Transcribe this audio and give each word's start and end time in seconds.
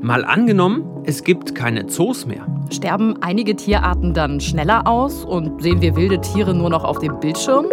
Mal 0.00 0.24
angenommen, 0.24 0.84
es 1.04 1.24
gibt 1.24 1.54
keine 1.54 1.86
Zoos 1.86 2.24
mehr. 2.24 2.46
Sterben 2.72 3.16
einige 3.20 3.56
Tierarten 3.56 4.14
dann 4.14 4.40
schneller 4.40 4.86
aus 4.86 5.24
und 5.24 5.60
sehen 5.60 5.80
wir 5.80 5.96
wilde 5.96 6.20
Tiere 6.20 6.54
nur 6.54 6.70
noch 6.70 6.84
auf 6.84 6.98
dem 7.00 7.18
Bildschirm? 7.18 7.66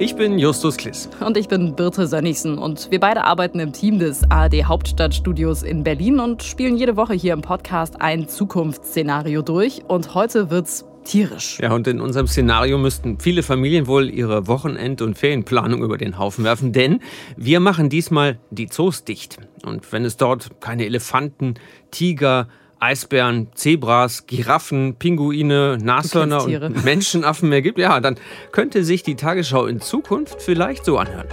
Ich 0.00 0.14
bin 0.14 0.38
Justus 0.38 0.76
Kliss. 0.76 1.08
Und 1.24 1.36
ich 1.36 1.48
bin 1.48 1.74
Birte 1.74 2.06
Sönnigsen. 2.06 2.56
Und 2.56 2.90
wir 2.90 3.00
beide 3.00 3.24
arbeiten 3.24 3.58
im 3.58 3.72
Team 3.72 3.98
des 3.98 4.22
ARD 4.30 4.64
Hauptstadtstudios 4.64 5.62
in 5.62 5.82
Berlin 5.82 6.20
und 6.20 6.42
spielen 6.44 6.76
jede 6.76 6.96
Woche 6.96 7.14
hier 7.14 7.32
im 7.32 7.42
Podcast 7.42 8.00
ein 8.00 8.28
Zukunftsszenario 8.28 9.42
durch. 9.42 9.82
Und 9.88 10.14
heute 10.14 10.50
wird's 10.50 10.87
tierisch. 11.04 11.58
Ja, 11.60 11.72
und 11.72 11.86
in 11.86 12.00
unserem 12.00 12.26
Szenario 12.26 12.78
müssten 12.78 13.18
viele 13.18 13.42
Familien 13.42 13.86
wohl 13.86 14.10
ihre 14.10 14.46
Wochenend- 14.46 15.02
und 15.02 15.16
Ferienplanung 15.16 15.82
über 15.82 15.98
den 15.98 16.18
Haufen 16.18 16.44
werfen, 16.44 16.72
denn 16.72 17.00
wir 17.36 17.60
machen 17.60 17.88
diesmal 17.88 18.38
die 18.50 18.66
Zoos 18.66 19.04
dicht. 19.04 19.38
Und 19.64 19.92
wenn 19.92 20.04
es 20.04 20.16
dort 20.16 20.60
keine 20.60 20.84
Elefanten, 20.84 21.54
Tiger, 21.90 22.48
Eisbären, 22.80 23.48
Zebras, 23.54 24.26
Giraffen, 24.26 24.96
Pinguine, 24.96 25.78
Nashörner 25.78 26.44
und 26.44 26.84
Menschenaffen 26.84 27.48
mehr 27.48 27.62
gibt, 27.62 27.78
ja, 27.78 27.98
dann 28.00 28.16
könnte 28.52 28.84
sich 28.84 29.02
die 29.02 29.16
Tagesschau 29.16 29.66
in 29.66 29.80
Zukunft 29.80 30.42
vielleicht 30.42 30.84
so 30.84 30.98
anhören. 30.98 31.26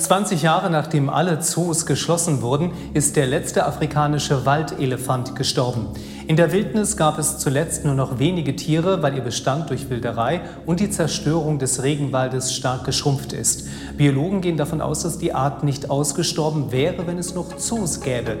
20 0.00 0.42
Jahre 0.42 0.70
nachdem 0.70 1.10
alle 1.10 1.40
Zoos 1.40 1.84
geschlossen 1.84 2.40
wurden, 2.40 2.72
ist 2.94 3.16
der 3.16 3.26
letzte 3.26 3.66
afrikanische 3.66 4.46
Waldelefant 4.46 5.36
gestorben. 5.36 5.88
In 6.30 6.36
der 6.36 6.52
Wildnis 6.52 6.96
gab 6.96 7.18
es 7.18 7.38
zuletzt 7.38 7.84
nur 7.84 7.96
noch 7.96 8.20
wenige 8.20 8.54
Tiere, 8.54 9.02
weil 9.02 9.16
ihr 9.16 9.20
Bestand 9.20 9.68
durch 9.68 9.90
Wilderei 9.90 10.42
und 10.64 10.78
die 10.78 10.88
Zerstörung 10.88 11.58
des 11.58 11.82
Regenwaldes 11.82 12.54
stark 12.54 12.84
geschrumpft 12.84 13.32
ist. 13.32 13.66
Biologen 13.96 14.40
gehen 14.40 14.56
davon 14.56 14.80
aus, 14.80 15.02
dass 15.02 15.18
die 15.18 15.34
Art 15.34 15.64
nicht 15.64 15.90
ausgestorben 15.90 16.70
wäre, 16.70 17.08
wenn 17.08 17.18
es 17.18 17.34
noch 17.34 17.56
Zoos 17.56 18.00
gäbe. 18.00 18.36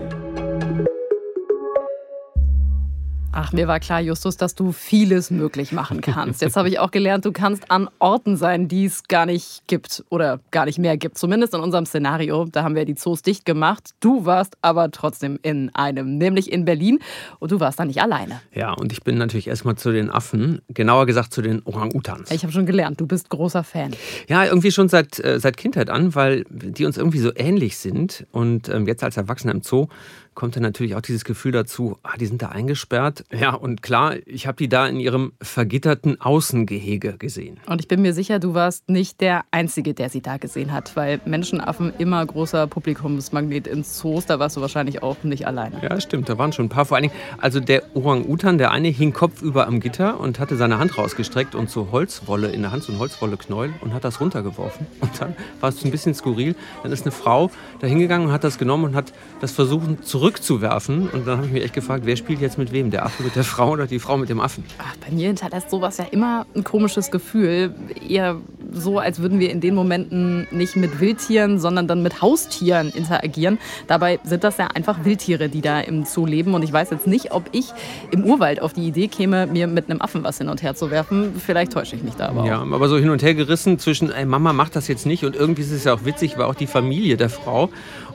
Ach, 3.42 3.54
mir 3.54 3.66
war 3.66 3.80
klar, 3.80 4.02
Justus, 4.02 4.36
dass 4.36 4.54
du 4.54 4.70
vieles 4.70 5.30
möglich 5.30 5.72
machen 5.72 6.02
kannst. 6.02 6.42
Jetzt 6.42 6.56
habe 6.56 6.68
ich 6.68 6.78
auch 6.78 6.90
gelernt, 6.90 7.24
du 7.24 7.32
kannst 7.32 7.70
an 7.70 7.88
Orten 7.98 8.36
sein, 8.36 8.68
die 8.68 8.84
es 8.84 9.04
gar 9.04 9.24
nicht 9.24 9.62
gibt 9.66 10.04
oder 10.10 10.40
gar 10.50 10.66
nicht 10.66 10.78
mehr 10.78 10.98
gibt. 10.98 11.16
Zumindest 11.16 11.54
in 11.54 11.60
unserem 11.60 11.86
Szenario. 11.86 12.44
Da 12.52 12.64
haben 12.64 12.74
wir 12.74 12.84
die 12.84 12.96
Zoos 12.96 13.22
dicht 13.22 13.46
gemacht. 13.46 13.92
Du 14.00 14.26
warst 14.26 14.58
aber 14.60 14.90
trotzdem 14.90 15.38
in 15.40 15.74
einem, 15.74 16.18
nämlich 16.18 16.52
in 16.52 16.66
Berlin. 16.66 16.98
Und 17.38 17.50
du 17.50 17.60
warst 17.60 17.80
da 17.80 17.86
nicht 17.86 18.02
alleine. 18.02 18.42
Ja, 18.52 18.74
und 18.74 18.92
ich 18.92 19.04
bin 19.04 19.16
natürlich 19.16 19.48
erstmal 19.48 19.76
zu 19.76 19.90
den 19.90 20.10
Affen, 20.10 20.60
genauer 20.68 21.06
gesagt 21.06 21.32
zu 21.32 21.40
den 21.40 21.62
Orang-Utans. 21.64 22.30
Ich 22.32 22.42
habe 22.42 22.52
schon 22.52 22.66
gelernt, 22.66 23.00
du 23.00 23.06
bist 23.06 23.30
großer 23.30 23.64
Fan. 23.64 23.96
Ja, 24.28 24.44
irgendwie 24.44 24.70
schon 24.70 24.90
seit, 24.90 25.18
äh, 25.18 25.40
seit 25.40 25.56
Kindheit 25.56 25.88
an, 25.88 26.14
weil 26.14 26.44
die 26.50 26.84
uns 26.84 26.98
irgendwie 26.98 27.20
so 27.20 27.32
ähnlich 27.34 27.78
sind. 27.78 28.26
Und 28.32 28.68
ähm, 28.68 28.86
jetzt 28.86 29.02
als 29.02 29.16
Erwachsener 29.16 29.54
im 29.54 29.62
Zoo 29.62 29.86
kommt 30.34 30.56
dann 30.56 30.62
natürlich 30.62 30.94
auch 30.94 31.00
dieses 31.00 31.24
Gefühl 31.24 31.52
dazu, 31.52 31.98
ah, 32.02 32.16
die 32.18 32.26
sind 32.26 32.42
da 32.42 32.48
eingesperrt. 32.48 33.24
Ja, 33.32 33.52
und 33.54 33.82
klar, 33.82 34.14
ich 34.26 34.46
habe 34.46 34.56
die 34.56 34.68
da 34.68 34.86
in 34.86 34.96
ihrem 34.96 35.32
vergitterten 35.42 36.20
Außengehege 36.20 37.18
gesehen. 37.18 37.58
Und 37.66 37.80
ich 37.80 37.88
bin 37.88 38.02
mir 38.02 38.14
sicher, 38.14 38.38
du 38.38 38.54
warst 38.54 38.88
nicht 38.88 39.20
der 39.20 39.44
Einzige, 39.50 39.94
der 39.94 40.08
sie 40.08 40.22
da 40.22 40.36
gesehen 40.36 40.72
hat, 40.72 40.96
weil 40.96 41.20
Menschenaffen 41.24 41.92
immer 41.98 42.24
großer 42.24 42.66
Publikumsmagnet 42.66 43.66
in 43.66 43.84
Zoos, 43.84 44.26
da 44.26 44.38
warst 44.38 44.56
du 44.56 44.60
wahrscheinlich 44.60 45.02
auch 45.02 45.22
nicht 45.24 45.46
alleine. 45.46 45.82
Ja, 45.82 46.00
stimmt, 46.00 46.28
da 46.28 46.38
waren 46.38 46.52
schon 46.52 46.66
ein 46.66 46.70
paar. 46.70 46.84
Vor 46.84 46.96
allen 46.96 47.08
Dingen, 47.08 47.14
also 47.38 47.60
der 47.60 47.82
Orang-Utan, 47.94 48.58
der 48.58 48.70
eine 48.70 48.88
hing 48.88 49.12
kopfüber 49.12 49.66
am 49.66 49.80
Gitter 49.80 50.20
und 50.20 50.38
hatte 50.38 50.56
seine 50.56 50.78
Hand 50.78 50.96
rausgestreckt 50.96 51.54
und 51.54 51.70
so 51.70 51.90
Holzwolle 51.90 52.48
in 52.48 52.62
der 52.62 52.72
Hand, 52.72 52.84
so 52.84 52.92
ein 52.92 52.98
Holzwolleknäuel 52.98 53.74
und 53.80 53.92
hat 53.94 54.04
das 54.04 54.20
runtergeworfen. 54.20 54.86
Und 55.00 55.20
dann 55.20 55.34
war 55.60 55.70
es 55.70 55.84
ein 55.84 55.90
bisschen 55.90 56.14
skurril. 56.14 56.54
Dann 56.82 56.92
ist 56.92 57.02
eine 57.02 57.10
Frau 57.10 57.50
da 57.80 57.86
hingegangen 57.86 58.28
und 58.28 58.32
hat 58.32 58.44
das 58.44 58.58
genommen 58.58 58.84
und 58.84 58.94
hat 58.94 59.12
das 59.40 59.52
versucht 59.52 60.06
zurückzuwerfen. 60.20 61.08
Und 61.08 61.26
dann 61.26 61.38
habe 61.38 61.46
ich 61.46 61.52
mich 61.52 61.64
echt 61.64 61.74
gefragt, 61.74 62.04
wer 62.04 62.14
spielt 62.16 62.40
jetzt 62.40 62.58
mit 62.58 62.72
wem? 62.72 62.90
Der 62.90 63.06
Affe 63.06 63.22
mit 63.22 63.36
der 63.36 63.44
Frau 63.44 63.70
oder 63.70 63.86
die 63.86 63.98
Frau 63.98 64.18
mit 64.18 64.28
dem 64.28 64.38
Affen? 64.38 64.64
Ach, 64.78 64.94
bei 64.96 65.14
mir 65.14 65.28
hinterlässt 65.28 65.70
sowas 65.70 65.96
ja 65.96 66.04
immer 66.10 66.46
ein 66.54 66.62
komisches 66.62 67.10
Gefühl. 67.10 67.74
Eher 68.06 68.36
so, 68.70 68.98
als 68.98 69.20
würden 69.20 69.40
wir 69.40 69.50
in 69.50 69.62
den 69.62 69.74
Momenten 69.74 70.46
nicht 70.50 70.76
mit 70.76 71.00
Wildtieren, 71.00 71.58
sondern 71.58 71.88
dann 71.88 72.02
mit 72.02 72.20
Haustieren 72.20 72.90
interagieren. 72.90 73.58
Dabei 73.86 74.20
sind 74.22 74.44
das 74.44 74.58
ja 74.58 74.68
einfach 74.74 75.04
Wildtiere, 75.04 75.48
die 75.48 75.62
da 75.62 75.80
im 75.80 76.04
Zoo 76.04 76.26
leben. 76.26 76.52
Und 76.52 76.62
ich 76.62 76.72
weiß 76.72 76.90
jetzt 76.90 77.06
nicht, 77.06 77.32
ob 77.32 77.48
ich 77.52 77.72
im 78.10 78.24
Urwald 78.24 78.60
auf 78.60 78.74
die 78.74 78.86
Idee 78.86 79.08
käme, 79.08 79.46
mir 79.46 79.66
mit 79.66 79.90
einem 79.90 80.02
Affen 80.02 80.22
was 80.22 80.36
hin 80.36 80.50
und 80.50 80.62
her 80.62 80.74
zu 80.74 80.90
werfen. 80.90 81.32
Vielleicht 81.44 81.72
täusche 81.72 81.96
ich 81.96 82.02
mich 82.02 82.14
da 82.14 82.28
aber 82.28 82.42
auch. 82.42 82.46
Ja, 82.46 82.60
aber 82.60 82.88
so 82.90 82.98
hin 82.98 83.08
und 83.08 83.22
her 83.22 83.34
gerissen 83.34 83.78
zwischen, 83.78 84.12
ey, 84.12 84.26
Mama 84.26 84.52
macht 84.52 84.76
das 84.76 84.86
jetzt 84.86 85.06
nicht 85.06 85.24
und 85.24 85.34
irgendwie 85.34 85.62
ist 85.62 85.72
es 85.72 85.84
ja 85.84 85.94
auch 85.94 86.04
witzig, 86.04 86.36
war 86.36 86.46
auch 86.46 86.54
die 86.54 86.66
Familie 86.66 87.16
der 87.16 87.30
Frau. 87.30 87.70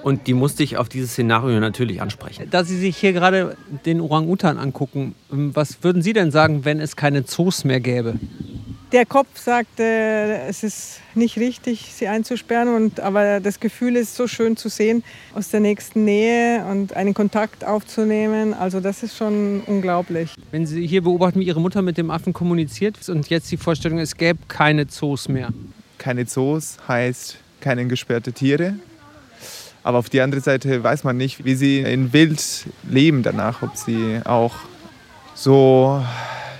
Und 0.05 0.27
die 0.27 0.35
musste 0.35 0.61
ich 0.61 0.77
auf 0.77 0.87
dieses 0.87 1.13
Szenario 1.13 1.59
natürlich 1.59 1.99
ansprechen. 1.99 2.47
Da 2.51 2.63
Sie 2.63 2.77
sich 2.77 2.95
hier 2.95 3.11
gerade 3.11 3.57
den 3.87 3.99
Orang-Utan 3.99 4.59
angucken, 4.59 5.15
was 5.29 5.81
würden 5.81 6.03
Sie 6.03 6.13
denn 6.13 6.29
sagen, 6.29 6.63
wenn 6.63 6.79
es 6.79 6.95
keine 6.95 7.25
Zoos 7.25 7.63
mehr 7.63 7.79
gäbe? 7.79 8.13
Der 8.91 9.07
Kopf 9.07 9.39
sagt, 9.39 9.79
äh, 9.79 10.47
es 10.47 10.61
ist 10.61 10.99
nicht 11.15 11.39
richtig, 11.39 11.89
sie 11.91 12.07
einzusperren, 12.07 12.67
und, 12.75 12.99
aber 12.99 13.39
das 13.39 13.59
Gefühl 13.59 13.95
ist 13.95 14.15
so 14.15 14.27
schön 14.27 14.55
zu 14.57 14.69
sehen, 14.69 15.03
aus 15.33 15.49
der 15.49 15.59
nächsten 15.59 16.05
Nähe 16.05 16.63
und 16.65 16.95
einen 16.95 17.15
Kontakt 17.15 17.65
aufzunehmen. 17.65 18.53
Also 18.53 18.81
das 18.81 19.01
ist 19.01 19.17
schon 19.17 19.63
unglaublich. 19.65 20.35
Wenn 20.51 20.67
Sie 20.67 20.85
hier 20.85 21.01
beobachten, 21.01 21.39
wie 21.39 21.45
Ihre 21.45 21.59
Mutter 21.59 21.81
mit 21.81 21.97
dem 21.97 22.11
Affen 22.11 22.31
kommuniziert 22.31 23.09
und 23.09 23.27
jetzt 23.31 23.51
die 23.51 23.57
Vorstellung, 23.57 23.97
es 23.97 24.15
gäbe 24.15 24.37
keine 24.49 24.85
Zoos 24.85 25.29
mehr. 25.29 25.49
Keine 25.97 26.27
Zoos 26.27 26.77
heißt 26.87 27.37
keine 27.59 27.87
gesperrte 27.87 28.33
Tiere. 28.33 28.75
Aber 29.85 29.99
auf 29.99 30.09
die 30.09 30.21
andere 30.21 30.41
Seite 30.41 30.83
weiß 30.83 31.03
man 31.03 31.15
nicht, 31.15 31.45
wie 31.45 31.53
sie 31.53 31.81
in 31.81 32.11
Wild 32.11 32.65
leben 32.89 33.21
danach, 33.21 33.61
ob 33.61 33.75
sie 33.75 34.19
auch 34.25 34.55
so 35.35 36.03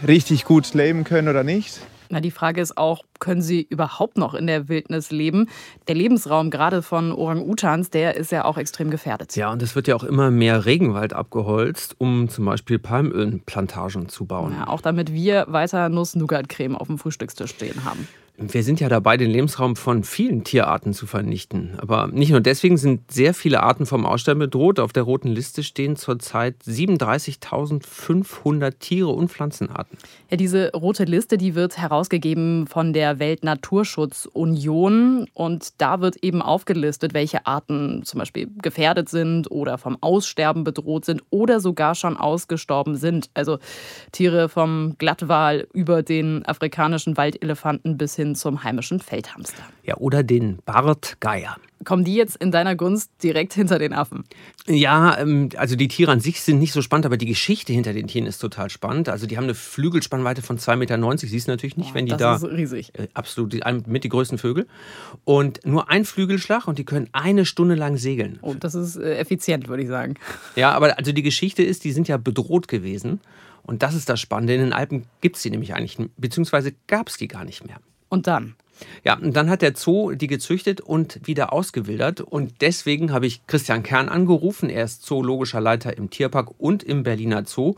richtig 0.07 0.45
gut 0.45 0.75
leben 0.75 1.03
können 1.03 1.27
oder 1.27 1.43
nicht. 1.43 1.79
Na, 2.11 2.19
die 2.19 2.29
Frage 2.29 2.61
ist 2.61 2.77
auch, 2.77 3.01
können 3.17 3.41
sie 3.41 3.65
überhaupt 3.67 4.19
noch 4.19 4.35
in 4.35 4.45
der 4.45 4.69
Wildnis 4.69 5.09
leben? 5.09 5.49
Der 5.87 5.95
Lebensraum 5.95 6.51
gerade 6.51 6.83
von 6.83 7.11
Orang-Utans, 7.11 7.89
der 7.89 8.15
ist 8.15 8.31
ja 8.31 8.45
auch 8.45 8.59
extrem 8.59 8.91
gefährdet. 8.91 9.35
Ja, 9.35 9.51
und 9.51 9.63
es 9.63 9.75
wird 9.75 9.87
ja 9.87 9.95
auch 9.95 10.03
immer 10.03 10.29
mehr 10.29 10.67
Regenwald 10.67 11.13
abgeholzt, 11.13 11.95
um 11.97 12.29
zum 12.29 12.45
Beispiel 12.45 12.77
Palmölplantagen 12.77 14.07
zu 14.07 14.25
bauen. 14.25 14.53
Ja, 14.55 14.67
auch 14.67 14.81
damit 14.81 15.11
wir 15.11 15.45
weiter 15.47 15.89
Nuss-Nougat-Creme 15.89 16.75
auf 16.75 16.85
dem 16.85 16.99
Frühstückstisch 16.99 17.49
stehen 17.49 17.85
haben. 17.85 18.07
Wir 18.37 18.63
sind 18.63 18.81
ja 18.81 18.89
dabei, 18.89 19.15
den 19.15 19.31
Lebensraum 19.31 19.77
von 19.77 20.03
vielen 20.03 20.43
Tierarten 20.43 20.93
zu 20.93 21.07
vernichten. 21.07 21.75
Aber 21.77 22.07
nicht 22.07 22.31
nur 22.31 22.41
deswegen 22.41 22.75
sind 22.75 23.09
sehr 23.09 23.33
viele 23.33 23.63
Arten 23.63 23.85
vom 23.85 24.05
Aussterben 24.05 24.39
bedroht. 24.39 24.81
Auf 24.81 24.91
der 24.91 25.03
roten 25.03 25.29
Liste 25.29 25.63
stehen 25.63 25.95
zurzeit 25.95 26.57
37.500 26.67 28.79
Tiere 28.79 29.07
und 29.07 29.31
Pflanzenarten. 29.31 29.97
Ja, 30.29 30.35
diese 30.35 30.73
rote 30.73 31.05
Liste, 31.05 31.37
die 31.37 31.55
wird 31.55 31.77
herausgegeben 31.77 32.67
von 32.67 32.91
der 32.91 33.19
Weltnaturschutzunion. 33.19 35.29
Und 35.33 35.69
da 35.77 36.01
wird 36.01 36.17
eben 36.21 36.41
aufgelistet, 36.41 37.13
welche 37.13 37.45
Arten 37.45 38.03
zum 38.03 38.19
Beispiel 38.19 38.49
gefährdet 38.61 39.07
sind 39.07 39.49
oder 39.49 39.77
vom 39.77 39.97
Aussterben 40.01 40.65
bedroht 40.65 41.05
sind 41.05 41.23
oder 41.29 41.61
sogar 41.61 41.95
schon 41.95 42.17
ausgestorben 42.17 42.97
sind. 42.97 43.29
Also 43.33 43.59
Tiere 44.11 44.49
vom 44.49 44.95
Glattwal 44.97 45.69
über 45.71 46.03
den 46.03 46.45
afrikanischen 46.45 47.15
Waldelefanten 47.15 47.97
bis 47.97 48.17
hin 48.17 48.24
hin 48.25 48.35
zum 48.35 48.63
heimischen 48.63 48.99
Feldhamster. 48.99 49.63
Ja, 49.83 49.97
oder 49.97 50.23
den 50.23 50.59
Bartgeier. 50.65 51.57
Kommen 51.83 52.03
die 52.03 52.15
jetzt 52.15 52.37
in 52.37 52.51
deiner 52.51 52.75
Gunst 52.75 53.11
direkt 53.21 53.53
hinter 53.53 53.77
den 53.77 53.93
Affen? 53.93 54.23
Ja, 54.65 55.19
ähm, 55.19 55.49
also 55.57 55.75
die 55.75 55.87
Tiere 55.87 56.11
an 56.11 56.19
sich 56.19 56.41
sind 56.41 56.57
nicht 56.57 56.71
so 56.71 56.81
spannend, 56.81 57.05
aber 57.05 57.17
die 57.17 57.27
Geschichte 57.27 57.73
hinter 57.73 57.93
den 57.93 58.07
Tieren 58.07 58.25
ist 58.25 58.39
total 58.39 58.71
spannend. 58.71 59.07
Also 59.09 59.27
die 59.27 59.37
haben 59.37 59.43
eine 59.43 59.53
Flügelspannweite 59.53 60.41
von 60.41 60.57
2,90 60.57 60.75
Meter. 60.77 61.17
Siehst 61.27 61.47
du 61.47 61.51
natürlich 61.51 61.77
nicht, 61.77 61.91
oh, 61.91 61.95
wenn 61.95 62.05
die 62.05 62.11
das 62.11 62.19
da. 62.19 62.33
Das 62.33 62.43
ist 62.43 62.51
riesig. 62.51 62.91
Äh, 62.97 63.07
absolut, 63.13 63.55
mit 63.85 64.03
die 64.03 64.09
größten 64.09 64.39
Vögel. 64.39 64.65
Und 65.25 65.63
nur 65.65 65.91
ein 65.91 66.05
Flügelschlag 66.05 66.67
und 66.67 66.79
die 66.79 66.85
können 66.85 67.09
eine 67.11 67.45
Stunde 67.45 67.75
lang 67.75 67.97
segeln. 67.97 68.39
Oh, 68.41 68.55
das 68.59 68.73
ist 68.73 68.95
äh, 68.95 69.17
effizient, 69.17 69.67
würde 69.67 69.83
ich 69.83 69.89
sagen. 69.89 70.15
Ja, 70.55 70.71
aber 70.71 70.97
also 70.97 71.11
die 71.11 71.23
Geschichte 71.23 71.63
ist, 71.63 71.83
die 71.83 71.91
sind 71.91 72.07
ja 72.07 72.17
bedroht 72.17 72.67
gewesen. 72.67 73.19
Und 73.63 73.83
das 73.83 73.93
ist 73.93 74.09
das 74.09 74.21
Spannende. 74.21 74.53
In 74.53 74.61
den 74.61 74.73
Alpen 74.73 75.05
gibt 75.21 75.35
es 75.35 75.41
die 75.41 75.49
nämlich 75.49 75.73
eigentlich, 75.73 75.97
beziehungsweise 76.17 76.73
gab 76.87 77.09
es 77.09 77.17
die 77.17 77.27
gar 77.27 77.43
nicht 77.43 77.65
mehr. 77.65 77.77
Und 78.09 78.27
dann? 78.27 78.55
Ja, 79.03 79.17
und 79.17 79.35
dann 79.35 79.49
hat 79.49 79.61
der 79.61 79.73
Zoo 79.75 80.13
die 80.13 80.27
gezüchtet 80.27 80.81
und 80.81 81.19
wieder 81.23 81.53
ausgewildert. 81.53 82.21
Und 82.21 82.61
deswegen 82.61 83.11
habe 83.11 83.27
ich 83.27 83.45
Christian 83.47 83.83
Kern 83.83 84.09
angerufen. 84.09 84.69
Er 84.69 84.83
ist 84.83 85.05
zoologischer 85.05 85.61
Leiter 85.61 85.97
im 85.97 86.09
Tierpark 86.09 86.51
und 86.57 86.83
im 86.83 87.03
Berliner 87.03 87.45
Zoo. 87.45 87.75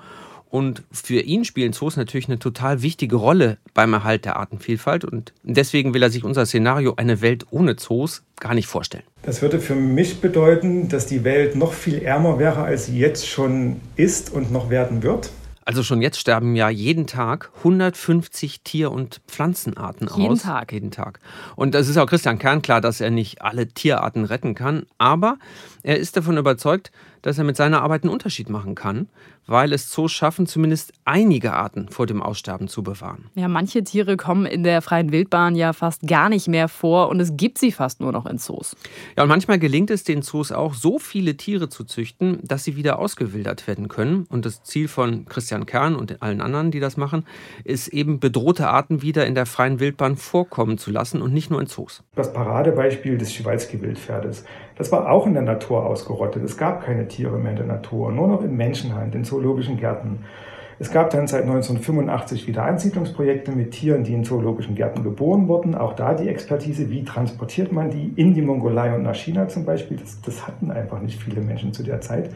Und 0.50 0.84
für 0.92 1.20
ihn 1.20 1.44
spielen 1.44 1.74
Zoos 1.74 1.98
natürlich 1.98 2.30
eine 2.30 2.40
total 2.40 2.82
wichtige 2.82 3.18
Rolle 3.18 3.58
beim 3.74 3.94
Erhalt 3.94 4.24
der 4.24 4.38
Artenvielfalt. 4.38 5.04
Und 5.04 5.34
deswegen 5.44 5.94
will 5.94 6.02
er 6.02 6.10
sich 6.10 6.24
unser 6.24 6.46
Szenario 6.46 6.94
eine 6.96 7.22
Welt 7.22 7.46
ohne 7.52 7.76
Zoos 7.76 8.24
gar 8.40 8.54
nicht 8.54 8.68
vorstellen. 8.68 9.04
Das 9.24 9.42
würde 9.42 9.60
für 9.60 9.76
mich 9.76 10.22
bedeuten, 10.22 10.88
dass 10.88 11.06
die 11.06 11.26
Welt 11.26 11.56
noch 11.56 11.74
viel 11.74 12.02
ärmer 12.02 12.40
wäre, 12.40 12.64
als 12.64 12.86
sie 12.86 12.98
jetzt 12.98 13.28
schon 13.28 13.82
ist 13.98 14.32
und 14.32 14.52
noch 14.52 14.70
werden 14.70 15.04
wird. 15.04 15.32
Also 15.68 15.84
schon 15.84 16.02
jetzt 16.02 16.18
sterben 16.18 16.56
ja 16.56 16.70
jeden 16.70 17.08
Tag 17.08 17.52
150 17.58 18.62
Tier- 18.62 18.90
und 18.90 19.20
Pflanzenarten 19.28 20.08
jeden 20.16 20.32
aus. 20.32 20.44
Tag. 20.44 20.72
Jeden 20.72 20.92
Tag. 20.92 21.20
Und 21.58 21.76
es 21.76 21.90
ist 21.90 21.98
auch 21.98 22.06
Christian 22.06 22.40
Kern 22.40 22.62
klar, 22.62 22.80
dass 22.80 23.02
er 23.02 23.12
nicht 23.12 23.42
alle 23.42 23.68
Tierarten 23.68 24.24
retten 24.24 24.56
kann. 24.56 24.86
Aber 24.98 25.38
er 25.84 25.98
ist 25.98 26.16
davon 26.16 26.38
überzeugt, 26.38 26.94
dass 27.22 27.38
er 27.38 27.44
mit 27.44 27.58
seiner 27.58 27.82
Arbeit 27.82 28.04
einen 28.04 28.14
Unterschied 28.14 28.48
machen 28.48 28.76
kann, 28.76 29.10
weil 29.48 29.74
es 29.74 29.90
Zoos 29.90 30.12
schaffen, 30.12 30.46
zumindest 30.46 30.94
einige 31.06 31.54
Arten 31.54 31.90
vor 31.90 32.06
dem 32.06 32.22
Aussterben 32.22 32.68
zu 32.68 32.84
bewahren. 32.84 33.26
Ja, 33.36 33.48
manche 33.48 33.84
Tiere 33.84 34.18
kommen 34.18 34.46
in 34.46 34.64
der 34.64 34.82
freien 34.82 35.12
Wildbahn 35.12 35.56
ja 35.56 35.74
fast 35.74 36.06
gar 36.06 36.30
nicht 36.30 36.48
mehr 36.48 36.68
vor 36.68 37.10
und 37.10 37.20
es 37.20 37.36
gibt 37.36 37.58
sie 37.58 37.72
fast 37.72 38.00
nur 38.02 38.12
noch 38.12 38.26
in 38.26 38.38
Zoos. 38.38 38.76
Ja, 39.16 39.24
und 39.24 39.30
manchmal 39.30 39.60
gelingt 39.60 39.90
es 39.90 40.04
den 40.04 40.22
Zoos 40.22 40.52
auch, 40.52 40.74
so 40.74 41.00
viele 41.00 41.38
Tiere 41.38 41.70
zu 41.70 41.84
züchten, 41.84 42.40
dass 42.44 42.64
sie 42.64 42.76
wieder 42.76 43.00
ausgewildert 43.00 43.68
werden 43.68 43.88
können. 43.88 44.26
Und 44.30 44.46
das 44.46 44.64
Ziel 44.64 44.88
von 44.88 45.26
Christian 45.26 45.66
Kern 45.66 45.96
und 45.96 46.22
allen 46.22 46.42
anderen, 46.42 46.72
die 46.72 46.80
das 46.80 46.98
machen, 46.98 47.26
ist 47.64 47.88
eben 47.88 48.20
bedrohte 48.20 48.68
Arten 48.70 49.02
wieder 49.02 49.26
in 49.26 49.36
der 49.36 49.46
freien 49.46 49.80
Wildbahn 49.80 50.18
vorkommen 50.18 50.78
zu 50.78 50.92
lassen 50.92 51.22
und 51.22 51.34
nicht 51.34 51.50
nur 51.50 51.62
in 51.62 51.68
Zoos. 51.68 52.04
Das 52.16 52.34
Paradebeispiel 52.34 53.18
des 53.18 53.34
Schiwalski-Wildpferdes, 53.34 54.44
das 54.78 54.92
war 54.92 55.10
auch 55.10 55.26
in 55.26 55.34
der 55.34 55.44
Natur 55.44 55.86
ausgerottet. 55.86 56.44
Es 56.44 56.58
gab 56.58 56.84
keine 56.84 57.08
Tiere 57.08 57.38
mehr 57.38 57.52
in 57.52 57.58
der 57.58 57.66
Natur, 57.66 58.12
nur 58.12 58.28
noch 58.28 58.44
in 58.44 58.56
Menschenhand, 58.56 59.16
in 59.16 59.24
zoologischen 59.24 59.78
Gärten. 59.78 60.20
Es 60.80 60.92
gab 60.92 61.10
dann 61.10 61.26
seit 61.26 61.42
1985 61.42 62.46
wieder 62.46 62.64
Ansiedlungsprojekte 62.64 63.52
mit 63.52 63.72
Tieren, 63.72 64.04
die 64.04 64.14
in 64.14 64.24
zoologischen 64.24 64.76
Gärten 64.76 65.04
geboren 65.04 65.48
wurden. 65.48 65.74
Auch 65.74 65.94
da 65.94 66.14
die 66.14 66.28
Expertise, 66.28 66.92
wie 66.92 67.04
transportiert 67.04 67.72
man 67.72 67.90
die 67.90 68.14
in 68.16 68.36
die 68.36 68.44
Mongolei 68.44 68.94
und 68.94 69.02
nach 69.02 69.16
China 69.16 69.48
zum 69.48 69.66
Beispiel. 69.66 69.98
Das, 69.98 70.22
das 70.22 70.46
hatten 70.46 70.70
einfach 70.70 71.02
nicht 71.02 71.20
viele 71.20 71.42
Menschen 71.42 71.74
zu 71.74 71.82
der 71.82 72.00
Zeit. 72.02 72.30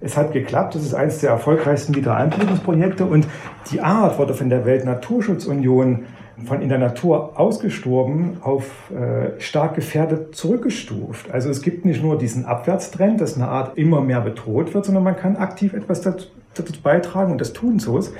Es 0.00 0.16
hat 0.16 0.32
geklappt. 0.32 0.76
Das 0.76 0.82
ist 0.82 0.94
eines 0.94 1.20
der 1.20 1.30
erfolgreichsten 1.30 1.96
Wiedereinbringungsprojekte. 1.96 3.06
Und 3.06 3.26
die 3.72 3.80
Art 3.80 4.20
wurde 4.20 4.34
von 4.34 4.50
der 4.50 4.64
Weltnaturschutzunion 4.64 6.04
von 6.44 6.62
in 6.62 6.68
der 6.68 6.78
Natur 6.78 7.38
ausgestorben 7.38 8.38
auf 8.42 8.90
äh, 8.90 9.40
stark 9.40 9.74
gefährdet 9.74 10.34
zurückgestuft. 10.34 11.30
Also 11.30 11.48
es 11.50 11.62
gibt 11.62 11.84
nicht 11.84 12.02
nur 12.02 12.18
diesen 12.18 12.44
Abwärtstrend, 12.44 13.20
dass 13.20 13.36
eine 13.36 13.48
Art 13.48 13.78
immer 13.78 14.00
mehr 14.00 14.20
bedroht 14.20 14.74
wird, 14.74 14.84
sondern 14.84 15.04
man 15.04 15.16
kann 15.16 15.36
aktiv 15.36 15.74
etwas 15.74 16.00
dazu, 16.02 16.26
dazu 16.54 16.72
beitragen 16.82 17.32
und 17.32 17.40
das 17.40 17.52
tun 17.52 17.78
Zoos. 17.78 18.12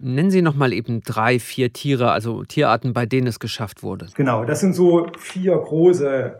Nennen 0.00 0.32
Sie 0.32 0.42
noch 0.42 0.56
mal 0.56 0.72
eben 0.72 1.02
drei, 1.02 1.38
vier 1.38 1.72
Tiere, 1.72 2.10
also 2.10 2.42
Tierarten, 2.42 2.92
bei 2.92 3.06
denen 3.06 3.28
es 3.28 3.38
geschafft 3.38 3.84
wurde. 3.84 4.08
Genau, 4.16 4.44
das 4.44 4.58
sind 4.58 4.74
so 4.74 5.06
vier 5.16 5.56
große 5.56 6.38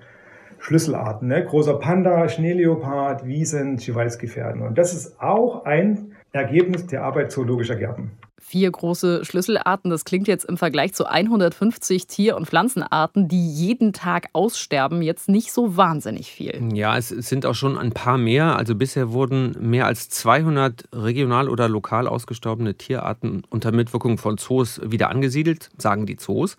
Schlüsselarten. 0.59 1.29
Ne? 1.29 1.45
Großer 1.45 1.75
Panda, 1.75 2.29
Schneeleopard, 2.29 3.27
Wiesen, 3.27 3.79
Schiwalski-Pferden. 3.79 4.63
Und 4.63 4.79
das 4.79 4.95
ist 4.95 5.21
auch 5.21 5.65
ein 5.65 6.12
Ergebnis 6.33 6.87
der 6.87 7.05
Arbeit 7.05 7.31
zoologischer 7.31 7.77
Gärten. 7.77 8.13
Vier 8.39 8.71
große 8.71 9.25
Schlüsselarten, 9.25 9.91
das 9.91 10.05
klingt 10.05 10.27
jetzt 10.27 10.45
im 10.45 10.57
Vergleich 10.57 10.95
zu 10.95 11.07
150 11.07 12.07
Tier- 12.07 12.37
und 12.37 12.47
Pflanzenarten, 12.47 13.29
die 13.29 13.49
jeden 13.49 13.93
Tag 13.93 14.29
aussterben, 14.33 15.01
jetzt 15.01 15.29
nicht 15.29 15.53
so 15.53 15.77
wahnsinnig 15.77 16.33
viel. 16.33 16.61
Ja, 16.75 16.97
es 16.99 17.11
sind 17.11 17.47
auch 17.47 17.55
schon 17.55 17.79
ein 17.79 17.93
paar 17.93 18.19
mehr. 18.19 18.57
Also 18.57 18.75
bisher 18.75 19.13
wurden 19.13 19.55
mehr 19.61 19.87
als 19.87 20.09
200 20.09 20.89
regional 20.93 21.49
oder 21.49 21.69
lokal 21.69 22.09
ausgestorbene 22.09 22.75
Tierarten 22.75 23.43
unter 23.49 23.71
Mitwirkung 23.71 24.19
von 24.19 24.39
Zoos 24.39 24.81
wieder 24.85 25.11
angesiedelt, 25.11 25.71
sagen 25.79 26.07
die 26.07 26.17
Zoos. 26.17 26.57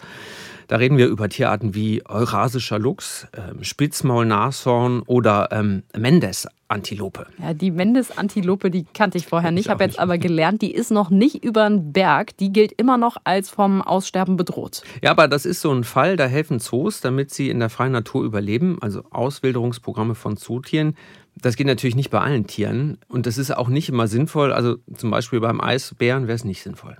Da 0.68 0.78
reden 0.78 0.98
wir 0.98 1.08
über 1.08 1.28
Tierarten 1.28 1.76
wie 1.76 2.06
Eurasischer 2.06 2.80
Luchs, 2.80 3.28
ähm, 3.36 3.64
Spitzmaulnashorn 3.64 5.02
oder 5.02 5.50
ähm, 5.52 5.84
Mendes-Antilope. 6.74 7.28
Ja, 7.40 7.54
die 7.54 7.72
Mendes-Antilope, 7.72 8.72
die 8.72 8.86
kannte 8.94 9.18
ich 9.18 9.28
vorher 9.28 9.52
nicht, 9.52 9.70
habe 9.70 9.84
jetzt 9.84 10.00
aber 10.00 10.18
gelernt, 10.18 10.62
die 10.62 10.74
ist 10.74 10.92
noch 10.92 11.10
nicht 11.10 11.44
über 11.44 11.70
den 11.70 11.94
Berg. 11.94 12.36
Die 12.38 12.52
gilt 12.52 12.72
immer 12.74 12.98
noch 12.98 13.18
als 13.24 13.50
vom 13.50 13.82
Aussterben 13.82 14.38
bedroht. 14.38 14.84
Ja, 15.02 15.12
aber 15.12 15.28
das 15.28 15.46
ist 15.46 15.62
so 15.62 15.72
ein 15.72 15.84
Fall, 15.84 16.18
da 16.18 16.26
helfen 16.26 16.60
Zoos, 16.60 17.02
damit 17.02 17.32
sie 17.32 17.50
in 17.50 17.60
der 17.60 17.70
freien 17.70 17.92
Natur 17.92 18.24
überleben, 18.24 18.78
also 18.82 19.04
Auswilderungsprogramme 19.12 20.16
von 20.16 20.38
Zootieren. 20.38 20.96
Das 21.36 21.56
geht 21.56 21.68
natürlich 21.68 21.96
nicht 21.96 22.12
bei 22.12 22.20
allen 22.20 22.46
Tieren 22.46 23.00
und 23.08 23.26
das 23.26 23.38
ist 23.38 23.56
auch 23.56 23.68
nicht 23.68 23.90
immer 23.90 24.08
sinnvoll. 24.08 24.54
Also 24.54 24.78
zum 24.96 25.10
Beispiel 25.10 25.40
beim 25.40 25.62
Eisbären 25.62 26.28
wäre 26.28 26.36
es 26.36 26.44
nicht 26.44 26.62
sinnvoll. 26.62 26.98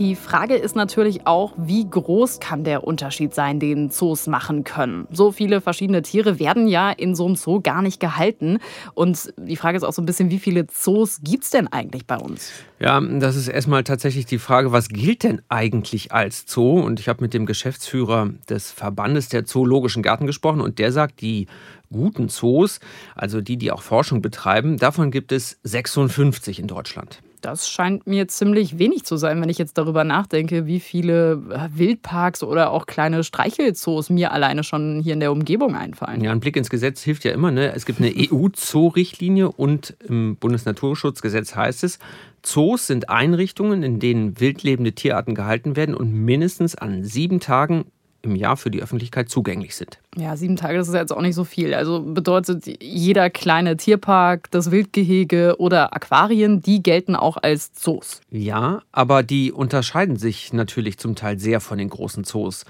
Die 0.00 0.16
Frage 0.16 0.54
ist 0.54 0.76
natürlich 0.76 1.26
auch, 1.26 1.52
wie 1.58 1.86
groß 1.86 2.40
kann 2.40 2.64
der 2.64 2.84
Unterschied 2.84 3.34
sein, 3.34 3.60
den 3.60 3.90
Zoos 3.90 4.28
machen 4.28 4.64
können. 4.64 5.06
So 5.10 5.30
viele 5.30 5.60
verschiedene 5.60 6.00
Tiere 6.00 6.38
werden 6.38 6.66
ja 6.66 6.90
in 6.90 7.14
so 7.14 7.26
einem 7.26 7.36
Zoo 7.36 7.60
gar 7.60 7.82
nicht 7.82 8.00
gehalten. 8.00 8.60
Und 8.94 9.34
die 9.36 9.56
Frage 9.56 9.76
ist 9.76 9.84
auch 9.84 9.92
so 9.92 10.00
ein 10.00 10.06
bisschen, 10.06 10.30
wie 10.30 10.38
viele 10.38 10.66
Zoos 10.68 11.20
gibt 11.22 11.44
es 11.44 11.50
denn 11.50 11.68
eigentlich 11.68 12.06
bei 12.06 12.16
uns? 12.16 12.50
Ja, 12.78 12.98
das 12.98 13.36
ist 13.36 13.48
erstmal 13.48 13.84
tatsächlich 13.84 14.24
die 14.24 14.38
Frage, 14.38 14.72
was 14.72 14.88
gilt 14.88 15.22
denn 15.22 15.42
eigentlich 15.50 16.12
als 16.12 16.46
Zoo? 16.46 16.80
Und 16.80 16.98
ich 16.98 17.06
habe 17.06 17.20
mit 17.22 17.34
dem 17.34 17.44
Geschäftsführer 17.44 18.30
des 18.48 18.70
Verbandes 18.70 19.28
der 19.28 19.44
Zoologischen 19.44 20.02
Gärten 20.02 20.26
gesprochen 20.26 20.62
und 20.62 20.78
der 20.78 20.92
sagt, 20.92 21.20
die 21.20 21.46
guten 21.92 22.30
Zoos, 22.30 22.80
also 23.16 23.42
die, 23.42 23.58
die 23.58 23.70
auch 23.70 23.82
Forschung 23.82 24.22
betreiben, 24.22 24.78
davon 24.78 25.10
gibt 25.10 25.30
es 25.30 25.60
56 25.64 26.58
in 26.58 26.68
Deutschland. 26.68 27.20
Das 27.40 27.68
scheint 27.68 28.06
mir 28.06 28.28
ziemlich 28.28 28.78
wenig 28.78 29.04
zu 29.04 29.16
sein, 29.16 29.40
wenn 29.40 29.48
ich 29.48 29.58
jetzt 29.58 29.78
darüber 29.78 30.04
nachdenke, 30.04 30.66
wie 30.66 30.80
viele 30.80 31.42
äh, 31.50 31.68
Wildparks 31.78 32.42
oder 32.42 32.70
auch 32.70 32.86
kleine 32.86 33.24
Streichelzoos 33.24 34.10
mir 34.10 34.32
alleine 34.32 34.64
schon 34.64 35.00
hier 35.00 35.14
in 35.14 35.20
der 35.20 35.32
Umgebung 35.32 35.74
einfallen. 35.74 36.22
Ja, 36.22 36.32
ein 36.32 36.40
Blick 36.40 36.56
ins 36.56 36.70
Gesetz 36.70 37.02
hilft 37.02 37.24
ja 37.24 37.32
immer. 37.32 37.50
Ne? 37.50 37.72
Es 37.74 37.86
gibt 37.86 38.00
eine 38.00 38.12
EU-Zoo-Richtlinie 38.14 39.50
und 39.50 39.96
im 40.06 40.36
Bundesnaturschutzgesetz 40.36 41.54
heißt 41.54 41.84
es, 41.84 41.98
Zoos 42.42 42.86
sind 42.86 43.10
Einrichtungen, 43.10 43.82
in 43.82 44.00
denen 44.00 44.40
wildlebende 44.40 44.92
Tierarten 44.92 45.34
gehalten 45.34 45.76
werden 45.76 45.94
und 45.94 46.12
mindestens 46.12 46.74
an 46.74 47.04
sieben 47.04 47.40
Tagen 47.40 47.84
im 48.22 48.36
Jahr 48.36 48.56
für 48.56 48.70
die 48.70 48.82
Öffentlichkeit 48.82 49.28
zugänglich 49.28 49.74
sind. 49.74 49.98
Ja, 50.16 50.36
sieben 50.36 50.56
Tage, 50.56 50.76
das 50.76 50.88
ist 50.88 50.94
jetzt 50.94 51.12
auch 51.12 51.22
nicht 51.22 51.34
so 51.34 51.44
viel. 51.44 51.74
Also 51.74 52.00
bedeutet, 52.00 52.64
jeder 52.82 53.30
kleine 53.30 53.76
Tierpark, 53.76 54.50
das 54.50 54.70
Wildgehege 54.70 55.56
oder 55.58 55.94
Aquarien, 55.94 56.60
die 56.60 56.82
gelten 56.82 57.16
auch 57.16 57.36
als 57.36 57.72
Zoos. 57.72 58.20
Ja, 58.30 58.82
aber 58.92 59.22
die 59.22 59.52
unterscheiden 59.52 60.16
sich 60.16 60.52
natürlich 60.52 60.98
zum 60.98 61.14
Teil 61.14 61.38
sehr 61.38 61.60
von 61.60 61.78
den 61.78 61.88
großen 61.88 62.24
Zoos, 62.24 62.64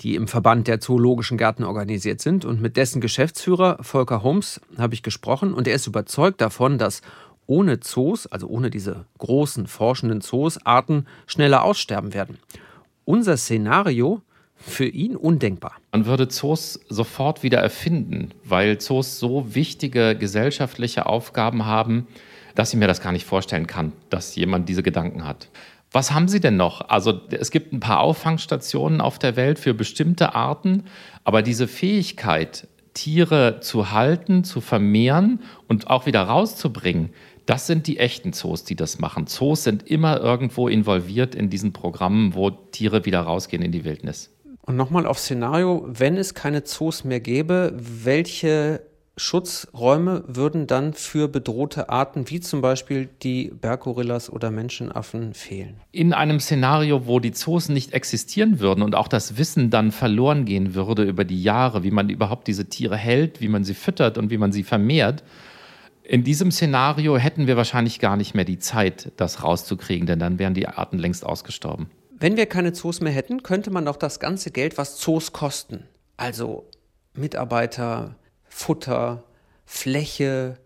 die 0.00 0.14
im 0.14 0.28
Verband 0.28 0.68
der 0.68 0.80
Zoologischen 0.80 1.38
Gärten 1.38 1.64
organisiert 1.64 2.20
sind. 2.20 2.44
Und 2.44 2.60
mit 2.60 2.76
dessen 2.76 3.00
Geschäftsführer 3.00 3.78
Volker 3.82 4.22
Holmes 4.22 4.60
habe 4.78 4.94
ich 4.94 5.02
gesprochen 5.02 5.54
und 5.54 5.68
er 5.68 5.74
ist 5.74 5.86
überzeugt 5.86 6.40
davon, 6.40 6.78
dass 6.78 7.02
ohne 7.46 7.80
Zoos, 7.80 8.26
also 8.26 8.46
ohne 8.46 8.70
diese 8.70 9.06
großen 9.18 9.66
forschenden 9.66 10.20
Zoos, 10.20 10.64
Arten 10.64 11.06
schneller 11.26 11.64
aussterben 11.64 12.14
werden. 12.14 12.38
Unser 13.04 13.36
Szenario 13.36 14.22
für 14.60 14.86
ihn 14.86 15.16
undenkbar. 15.16 15.76
Man 15.92 16.06
würde 16.06 16.28
Zoos 16.28 16.78
sofort 16.88 17.42
wieder 17.42 17.58
erfinden, 17.58 18.30
weil 18.44 18.78
Zoos 18.78 19.18
so 19.18 19.54
wichtige 19.54 20.14
gesellschaftliche 20.14 21.06
Aufgaben 21.06 21.64
haben, 21.64 22.06
dass 22.54 22.72
ich 22.72 22.78
mir 22.78 22.86
das 22.86 23.00
gar 23.00 23.12
nicht 23.12 23.24
vorstellen 23.24 23.66
kann, 23.66 23.92
dass 24.10 24.36
jemand 24.36 24.68
diese 24.68 24.82
Gedanken 24.82 25.26
hat. 25.26 25.48
Was 25.92 26.12
haben 26.12 26.28
Sie 26.28 26.40
denn 26.40 26.56
noch? 26.56 26.88
Also 26.88 27.20
es 27.30 27.50
gibt 27.50 27.72
ein 27.72 27.80
paar 27.80 28.00
Auffangstationen 28.00 29.00
auf 29.00 29.18
der 29.18 29.34
Welt 29.34 29.58
für 29.58 29.74
bestimmte 29.74 30.34
Arten, 30.34 30.84
aber 31.24 31.42
diese 31.42 31.66
Fähigkeit, 31.66 32.68
Tiere 32.94 33.60
zu 33.60 33.90
halten, 33.92 34.44
zu 34.44 34.60
vermehren 34.60 35.40
und 35.68 35.88
auch 35.88 36.06
wieder 36.06 36.22
rauszubringen, 36.22 37.10
das 37.46 37.66
sind 37.66 37.88
die 37.88 37.98
echten 37.98 38.32
Zoos, 38.32 38.62
die 38.62 38.76
das 38.76 39.00
machen. 39.00 39.26
Zoos 39.26 39.64
sind 39.64 39.88
immer 39.88 40.20
irgendwo 40.20 40.68
involviert 40.68 41.34
in 41.34 41.50
diesen 41.50 41.72
Programmen, 41.72 42.34
wo 42.34 42.50
Tiere 42.50 43.04
wieder 43.06 43.22
rausgehen 43.22 43.62
in 43.62 43.72
die 43.72 43.84
Wildnis. 43.84 44.30
Und 44.70 44.76
nochmal 44.76 45.04
auf 45.04 45.18
Szenario, 45.18 45.84
wenn 45.88 46.16
es 46.16 46.34
keine 46.34 46.62
Zoos 46.62 47.02
mehr 47.02 47.18
gäbe, 47.18 47.74
welche 47.76 48.82
Schutzräume 49.16 50.22
würden 50.28 50.68
dann 50.68 50.94
für 50.94 51.26
bedrohte 51.26 51.88
Arten 51.88 52.30
wie 52.30 52.38
zum 52.38 52.60
Beispiel 52.60 53.08
die 53.20 53.50
Berggorillas 53.52 54.30
oder 54.30 54.52
Menschenaffen 54.52 55.34
fehlen? 55.34 55.80
In 55.90 56.12
einem 56.12 56.38
Szenario, 56.38 57.08
wo 57.08 57.18
die 57.18 57.32
Zoos 57.32 57.68
nicht 57.68 57.94
existieren 57.94 58.60
würden 58.60 58.82
und 58.82 58.94
auch 58.94 59.08
das 59.08 59.36
Wissen 59.36 59.70
dann 59.70 59.90
verloren 59.90 60.44
gehen 60.44 60.76
würde 60.76 61.02
über 61.02 61.24
die 61.24 61.42
Jahre, 61.42 61.82
wie 61.82 61.90
man 61.90 62.08
überhaupt 62.08 62.46
diese 62.46 62.66
Tiere 62.66 62.96
hält, 62.96 63.40
wie 63.40 63.48
man 63.48 63.64
sie 63.64 63.74
füttert 63.74 64.18
und 64.18 64.30
wie 64.30 64.38
man 64.38 64.52
sie 64.52 64.62
vermehrt, 64.62 65.24
in 66.04 66.22
diesem 66.22 66.52
Szenario 66.52 67.16
hätten 67.18 67.48
wir 67.48 67.56
wahrscheinlich 67.56 67.98
gar 67.98 68.16
nicht 68.16 68.36
mehr 68.36 68.44
die 68.44 68.60
Zeit, 68.60 69.10
das 69.16 69.42
rauszukriegen, 69.42 70.06
denn 70.06 70.20
dann 70.20 70.38
wären 70.38 70.54
die 70.54 70.68
Arten 70.68 70.98
längst 70.98 71.26
ausgestorben. 71.26 71.90
Wenn 72.20 72.36
wir 72.36 72.44
keine 72.44 72.74
Zoos 72.74 73.00
mehr 73.00 73.12
hätten, 73.12 73.42
könnte 73.42 73.70
man 73.70 73.86
doch 73.86 73.96
das 73.96 74.20
ganze 74.20 74.50
Geld, 74.50 74.76
was 74.76 74.98
Zoos 74.98 75.32
kosten, 75.32 75.84
also 76.18 76.68
Mitarbeiter, 77.14 78.16
Futter, 78.44 79.24
Fläche, 79.64 80.58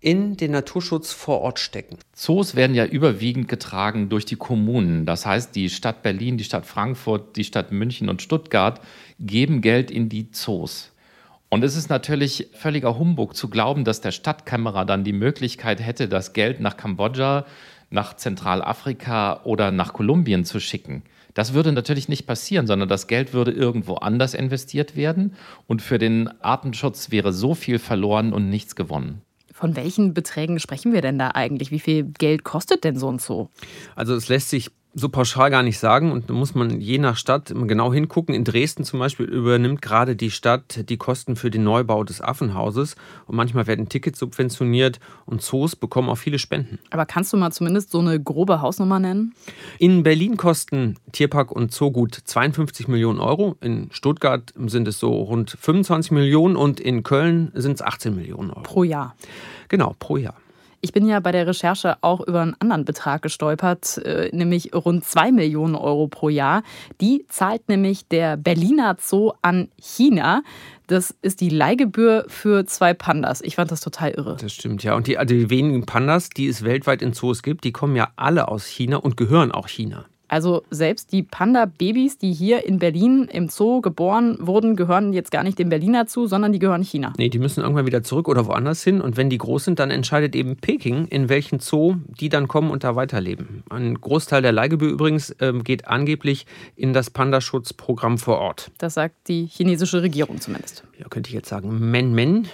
in 0.00 0.36
den 0.36 0.52
Naturschutz 0.52 1.10
vor 1.10 1.40
Ort 1.40 1.58
stecken. 1.58 1.98
Zoos 2.12 2.54
werden 2.54 2.76
ja 2.76 2.86
überwiegend 2.86 3.48
getragen 3.48 4.08
durch 4.08 4.24
die 4.24 4.36
Kommunen. 4.36 5.04
Das 5.04 5.26
heißt, 5.26 5.56
die 5.56 5.68
Stadt 5.68 6.04
Berlin, 6.04 6.38
die 6.38 6.44
Stadt 6.44 6.64
Frankfurt, 6.64 7.34
die 7.34 7.42
Stadt 7.42 7.72
München 7.72 8.08
und 8.08 8.22
Stuttgart 8.22 8.80
geben 9.18 9.60
Geld 9.60 9.90
in 9.90 10.08
die 10.08 10.30
Zoos. 10.30 10.92
Und 11.48 11.64
es 11.64 11.74
ist 11.74 11.88
natürlich 11.88 12.50
völliger 12.52 12.96
Humbug 12.96 13.34
zu 13.34 13.48
glauben, 13.48 13.84
dass 13.84 14.00
der 14.00 14.12
Stadtkämmerer 14.12 14.84
dann 14.84 15.02
die 15.02 15.12
Möglichkeit 15.12 15.80
hätte, 15.80 16.08
das 16.08 16.34
Geld 16.34 16.60
nach 16.60 16.76
Kambodscha, 16.76 17.46
nach 17.90 18.16
Zentralafrika 18.16 19.42
oder 19.44 19.70
nach 19.70 19.92
Kolumbien 19.92 20.44
zu 20.44 20.60
schicken. 20.60 21.02
Das 21.34 21.54
würde 21.54 21.72
natürlich 21.72 22.08
nicht 22.08 22.26
passieren, 22.26 22.66
sondern 22.66 22.88
das 22.88 23.06
Geld 23.06 23.32
würde 23.32 23.52
irgendwo 23.52 23.94
anders 23.94 24.34
investiert 24.34 24.96
werden 24.96 25.34
und 25.66 25.82
für 25.82 25.98
den 25.98 26.28
Artenschutz 26.42 27.10
wäre 27.10 27.32
so 27.32 27.54
viel 27.54 27.78
verloren 27.78 28.32
und 28.32 28.50
nichts 28.50 28.74
gewonnen. 28.74 29.22
Von 29.52 29.76
welchen 29.76 30.14
Beträgen 30.14 30.60
sprechen 30.60 30.92
wir 30.92 31.02
denn 31.02 31.18
da 31.18 31.32
eigentlich? 31.34 31.70
Wie 31.70 31.80
viel 31.80 32.04
Geld 32.04 32.44
kostet 32.44 32.84
denn 32.84 32.96
so 32.96 33.10
ein 33.10 33.18
Zoo? 33.18 33.48
Also 33.96 34.14
es 34.14 34.28
lässt 34.28 34.50
sich 34.50 34.70
so 34.94 35.08
pauschal 35.08 35.50
gar 35.50 35.62
nicht 35.62 35.78
sagen 35.78 36.12
und 36.12 36.30
da 36.30 36.34
muss 36.34 36.54
man 36.54 36.80
je 36.80 36.98
nach 36.98 37.16
Stadt 37.16 37.52
genau 37.66 37.92
hingucken. 37.92 38.34
In 38.34 38.44
Dresden 38.44 38.84
zum 38.84 38.98
Beispiel 38.98 39.26
übernimmt 39.26 39.82
gerade 39.82 40.16
die 40.16 40.30
Stadt 40.30 40.88
die 40.88 40.96
Kosten 40.96 41.36
für 41.36 41.50
den 41.50 41.62
Neubau 41.62 42.04
des 42.04 42.20
Affenhauses 42.20 42.96
und 43.26 43.36
manchmal 43.36 43.66
werden 43.66 43.88
Tickets 43.88 44.18
subventioniert 44.18 44.98
und 45.26 45.42
Zoos 45.42 45.76
bekommen 45.76 46.08
auch 46.08 46.18
viele 46.18 46.38
Spenden. 46.38 46.78
Aber 46.90 47.06
kannst 47.06 47.32
du 47.32 47.36
mal 47.36 47.52
zumindest 47.52 47.90
so 47.90 47.98
eine 47.98 48.20
grobe 48.20 48.60
Hausnummer 48.60 48.98
nennen? 48.98 49.34
In 49.78 50.02
Berlin 50.02 50.36
kosten 50.36 50.96
Tierpark 51.12 51.52
und 51.52 51.72
Zoo 51.72 51.90
gut 51.90 52.18
52 52.24 52.88
Millionen 52.88 53.20
Euro, 53.20 53.56
in 53.60 53.88
Stuttgart 53.92 54.52
sind 54.66 54.88
es 54.88 54.98
so 54.98 55.10
rund 55.10 55.56
25 55.60 56.12
Millionen 56.12 56.56
und 56.56 56.80
in 56.80 57.02
Köln 57.02 57.52
sind 57.54 57.74
es 57.74 57.82
18 57.82 58.14
Millionen 58.14 58.50
Euro. 58.50 58.62
Pro 58.62 58.84
Jahr. 58.84 59.14
Genau, 59.68 59.94
pro 59.98 60.16
Jahr. 60.16 60.34
Ich 60.80 60.92
bin 60.92 61.06
ja 61.06 61.18
bei 61.20 61.32
der 61.32 61.46
Recherche 61.46 61.96
auch 62.02 62.20
über 62.20 62.40
einen 62.42 62.54
anderen 62.60 62.84
Betrag 62.84 63.22
gestolpert, 63.22 63.98
äh, 63.98 64.30
nämlich 64.32 64.74
rund 64.74 65.04
2 65.04 65.32
Millionen 65.32 65.74
Euro 65.74 66.08
pro 66.08 66.28
Jahr. 66.28 66.62
Die 67.00 67.24
zahlt 67.28 67.68
nämlich 67.68 68.06
der 68.08 68.36
Berliner 68.36 68.96
Zoo 69.00 69.32
an 69.42 69.68
China. 69.76 70.42
Das 70.86 71.14
ist 71.20 71.40
die 71.40 71.50
Leihgebühr 71.50 72.24
für 72.28 72.64
zwei 72.64 72.94
Pandas. 72.94 73.42
Ich 73.42 73.56
fand 73.56 73.70
das 73.70 73.80
total 73.80 74.12
irre. 74.12 74.36
Das 74.40 74.52
stimmt, 74.52 74.82
ja. 74.82 74.94
Und 74.94 75.06
die, 75.06 75.18
also 75.18 75.34
die 75.34 75.50
wenigen 75.50 75.84
Pandas, 75.84 76.30
die 76.30 76.46
es 76.46 76.64
weltweit 76.64 77.02
in 77.02 77.12
Zoos 77.12 77.42
gibt, 77.42 77.64
die 77.64 77.72
kommen 77.72 77.96
ja 77.96 78.12
alle 78.16 78.48
aus 78.48 78.64
China 78.66 78.98
und 78.98 79.16
gehören 79.16 79.52
auch 79.52 79.68
China. 79.68 80.06
Also 80.28 80.62
selbst 80.70 81.12
die 81.12 81.22
Panda-Babys, 81.22 82.18
die 82.18 82.32
hier 82.32 82.64
in 82.64 82.78
Berlin 82.78 83.28
im 83.32 83.48
Zoo 83.48 83.80
geboren 83.80 84.36
wurden, 84.40 84.76
gehören 84.76 85.12
jetzt 85.12 85.30
gar 85.30 85.42
nicht 85.42 85.58
dem 85.58 85.70
Berliner 85.70 86.06
zu, 86.06 86.26
sondern 86.26 86.52
die 86.52 86.58
gehören 86.58 86.82
China. 86.82 87.12
Nee, 87.16 87.30
die 87.30 87.38
müssen 87.38 87.62
irgendwann 87.62 87.86
wieder 87.86 88.02
zurück 88.02 88.28
oder 88.28 88.46
woanders 88.46 88.82
hin. 88.82 89.00
Und 89.00 89.16
wenn 89.16 89.30
die 89.30 89.38
groß 89.38 89.64
sind, 89.64 89.78
dann 89.78 89.90
entscheidet 89.90 90.36
eben 90.36 90.56
Peking, 90.56 91.06
in 91.06 91.28
welchen 91.28 91.60
Zoo 91.60 91.96
die 92.06 92.28
dann 92.28 92.46
kommen 92.46 92.70
und 92.70 92.84
da 92.84 92.94
weiterleben. 92.94 93.64
Ein 93.70 93.94
Großteil 93.94 94.42
der 94.42 94.52
Leihgebühr 94.52 94.90
übrigens 94.90 95.30
äh, 95.40 95.52
geht 95.64 95.88
angeblich 95.88 96.46
in 96.76 96.92
das 96.92 97.10
Pandaschutzprogramm 97.10 98.18
vor 98.18 98.38
Ort. 98.38 98.70
Das 98.78 98.94
sagt 98.94 99.28
die 99.28 99.46
chinesische 99.46 100.02
Regierung 100.02 100.40
zumindest. 100.40 100.84
Ja, 100.98 101.06
könnte 101.08 101.28
ich 101.28 101.34
jetzt 101.34 101.48
sagen, 101.48 101.90
Men 101.90 102.14
Men 102.14 102.48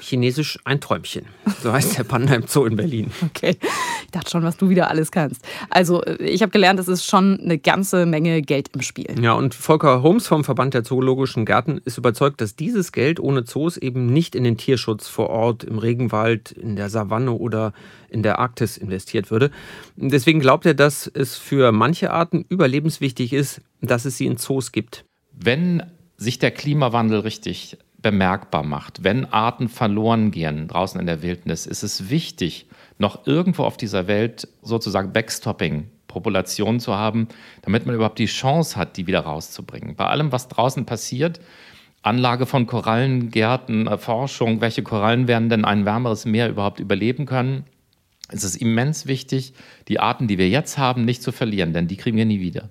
chinesisch 0.00 0.58
ein 0.64 0.80
Träumchen. 0.80 1.26
So 1.62 1.72
heißt 1.72 1.98
der 1.98 2.04
Panda 2.04 2.34
im 2.34 2.46
Zoo 2.46 2.64
in 2.64 2.76
Berlin. 2.76 3.10
Okay, 3.26 3.56
ich 4.08 4.12
dachte 4.12 4.30
schon, 4.30 4.42
was 4.42 4.56
du 4.56 4.70
wieder 4.70 4.88
alles 4.88 5.10
kannst. 5.10 5.46
Also 5.68 6.02
äh, 6.02 6.24
ich 6.24 6.40
habe 6.40 6.50
gelernt, 6.50 6.80
es 6.80 6.88
ist 6.88 7.04
schon 7.04 7.38
eine 7.40 7.58
ganze 7.58 8.06
Menge 8.06 8.40
Geld 8.40 8.70
im 8.74 8.80
Spiel. 8.80 9.14
Ja, 9.20 9.34
und 9.34 9.54
Volker 9.54 10.02
Holmes 10.02 10.26
vom 10.26 10.44
Verband 10.44 10.72
der 10.72 10.82
Zoologischen 10.82 11.44
Gärten 11.44 11.78
ist 11.84 11.98
überzeugt, 11.98 12.40
dass 12.40 12.56
dieses 12.56 12.92
Geld 12.92 13.20
ohne 13.20 13.44
Zoos 13.44 13.76
eben 13.76 14.06
nicht 14.06 14.34
in 14.34 14.44
den 14.44 14.56
Tierschutz 14.56 15.08
vor 15.08 15.28
Ort, 15.28 15.62
im 15.62 15.76
Regenwald, 15.76 16.52
in 16.52 16.74
der 16.74 16.88
Savanne 16.88 17.32
oder 17.32 17.74
in 18.08 18.22
der 18.22 18.38
Arktis 18.38 18.78
investiert 18.78 19.30
würde. 19.30 19.50
Deswegen 19.96 20.40
glaubt 20.40 20.64
er, 20.64 20.72
dass 20.72 21.06
es 21.06 21.36
für 21.36 21.70
manche 21.70 22.10
Arten 22.10 22.46
überlebenswichtig 22.48 23.34
ist, 23.34 23.60
dass 23.82 24.06
es 24.06 24.16
sie 24.16 24.24
in 24.24 24.38
Zoos 24.38 24.72
gibt. 24.72 25.04
Wenn 25.32 25.82
sich 26.16 26.38
der 26.38 26.50
Klimawandel 26.50 27.20
richtig 27.20 27.76
bemerkbar 28.00 28.62
macht. 28.62 29.02
Wenn 29.02 29.26
Arten 29.26 29.68
verloren 29.68 30.30
gehen 30.30 30.68
draußen 30.68 31.00
in 31.00 31.06
der 31.06 31.22
Wildnis, 31.22 31.66
ist 31.66 31.82
es 31.82 32.10
wichtig, 32.10 32.67
noch 32.98 33.26
irgendwo 33.26 33.64
auf 33.64 33.76
dieser 33.76 34.06
Welt 34.06 34.48
sozusagen 34.62 35.12
Backstopping 35.12 35.88
Populationen 36.08 36.80
zu 36.80 36.96
haben, 36.96 37.28
damit 37.62 37.86
man 37.86 37.94
überhaupt 37.94 38.18
die 38.18 38.26
Chance 38.26 38.76
hat, 38.76 38.96
die 38.96 39.06
wieder 39.06 39.20
rauszubringen. 39.20 39.94
Bei 39.94 40.06
allem, 40.06 40.32
was 40.32 40.48
draußen 40.48 40.84
passiert, 40.86 41.40
Anlage 42.02 42.46
von 42.46 42.66
Korallengärten, 42.66 43.86
Erforschung, 43.86 44.60
welche 44.60 44.82
Korallen 44.82 45.28
werden 45.28 45.48
denn 45.48 45.64
ein 45.64 45.84
wärmeres 45.84 46.24
Meer 46.24 46.48
überhaupt 46.48 46.80
überleben 46.80 47.26
können, 47.26 47.64
ist 48.30 48.44
es 48.44 48.56
immens 48.56 49.06
wichtig, 49.06 49.54
die 49.88 50.00
Arten, 50.00 50.26
die 50.26 50.38
wir 50.38 50.48
jetzt 50.48 50.78
haben, 50.78 51.04
nicht 51.04 51.22
zu 51.22 51.32
verlieren, 51.32 51.72
denn 51.72 51.88
die 51.88 51.96
kriegen 51.96 52.16
wir 52.16 52.26
nie 52.26 52.40
wieder. 52.40 52.68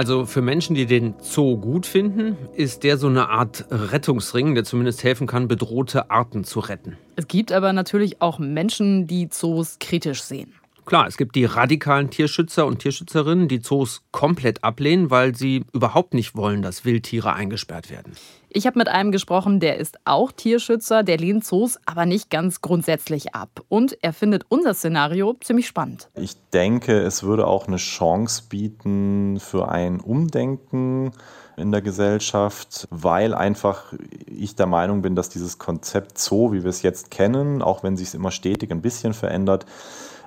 Also 0.00 0.24
für 0.24 0.40
Menschen, 0.40 0.74
die 0.74 0.86
den 0.86 1.12
Zoo 1.20 1.58
gut 1.58 1.84
finden, 1.84 2.34
ist 2.54 2.84
der 2.84 2.96
so 2.96 3.06
eine 3.06 3.28
Art 3.28 3.66
Rettungsring, 3.70 4.54
der 4.54 4.64
zumindest 4.64 5.04
helfen 5.04 5.26
kann, 5.26 5.46
bedrohte 5.46 6.10
Arten 6.10 6.42
zu 6.42 6.60
retten. 6.60 6.96
Es 7.16 7.28
gibt 7.28 7.52
aber 7.52 7.74
natürlich 7.74 8.22
auch 8.22 8.38
Menschen, 8.38 9.06
die 9.06 9.28
Zoos 9.28 9.76
kritisch 9.78 10.22
sehen. 10.22 10.54
Klar, 10.84 11.06
es 11.06 11.16
gibt 11.16 11.36
die 11.36 11.44
radikalen 11.44 12.10
Tierschützer 12.10 12.66
und 12.66 12.78
Tierschützerinnen, 12.78 13.48
die 13.48 13.60
Zoos 13.60 14.02
komplett 14.10 14.64
ablehnen, 14.64 15.10
weil 15.10 15.34
sie 15.34 15.64
überhaupt 15.72 16.14
nicht 16.14 16.34
wollen, 16.34 16.62
dass 16.62 16.84
Wildtiere 16.84 17.32
eingesperrt 17.32 17.90
werden. 17.90 18.14
Ich 18.52 18.66
habe 18.66 18.78
mit 18.80 18.88
einem 18.88 19.12
gesprochen, 19.12 19.60
der 19.60 19.76
ist 19.76 19.98
auch 20.04 20.32
Tierschützer, 20.32 21.04
der 21.04 21.18
lehnt 21.18 21.44
Zoos 21.44 21.78
aber 21.86 22.04
nicht 22.04 22.30
ganz 22.30 22.60
grundsätzlich 22.60 23.32
ab. 23.32 23.62
Und 23.68 23.96
er 24.02 24.12
findet 24.12 24.44
unser 24.48 24.74
Szenario 24.74 25.36
ziemlich 25.40 25.68
spannend. 25.68 26.08
Ich 26.16 26.34
denke, 26.52 26.98
es 26.98 27.22
würde 27.22 27.46
auch 27.46 27.68
eine 27.68 27.76
Chance 27.76 28.42
bieten 28.48 29.38
für 29.38 29.68
ein 29.68 30.00
Umdenken 30.00 31.12
in 31.56 31.70
der 31.70 31.82
Gesellschaft, 31.82 32.88
weil 32.90 33.34
einfach 33.34 33.92
ich 34.26 34.56
der 34.56 34.66
Meinung 34.66 35.02
bin, 35.02 35.14
dass 35.14 35.28
dieses 35.28 35.58
Konzept 35.58 36.18
Zoo, 36.18 36.52
wie 36.52 36.64
wir 36.64 36.70
es 36.70 36.82
jetzt 36.82 37.12
kennen, 37.12 37.62
auch 37.62 37.84
wenn 37.84 37.96
sich 37.96 38.08
es 38.08 38.14
immer 38.14 38.32
stetig 38.32 38.72
ein 38.72 38.82
bisschen 38.82 39.12
verändert, 39.12 39.66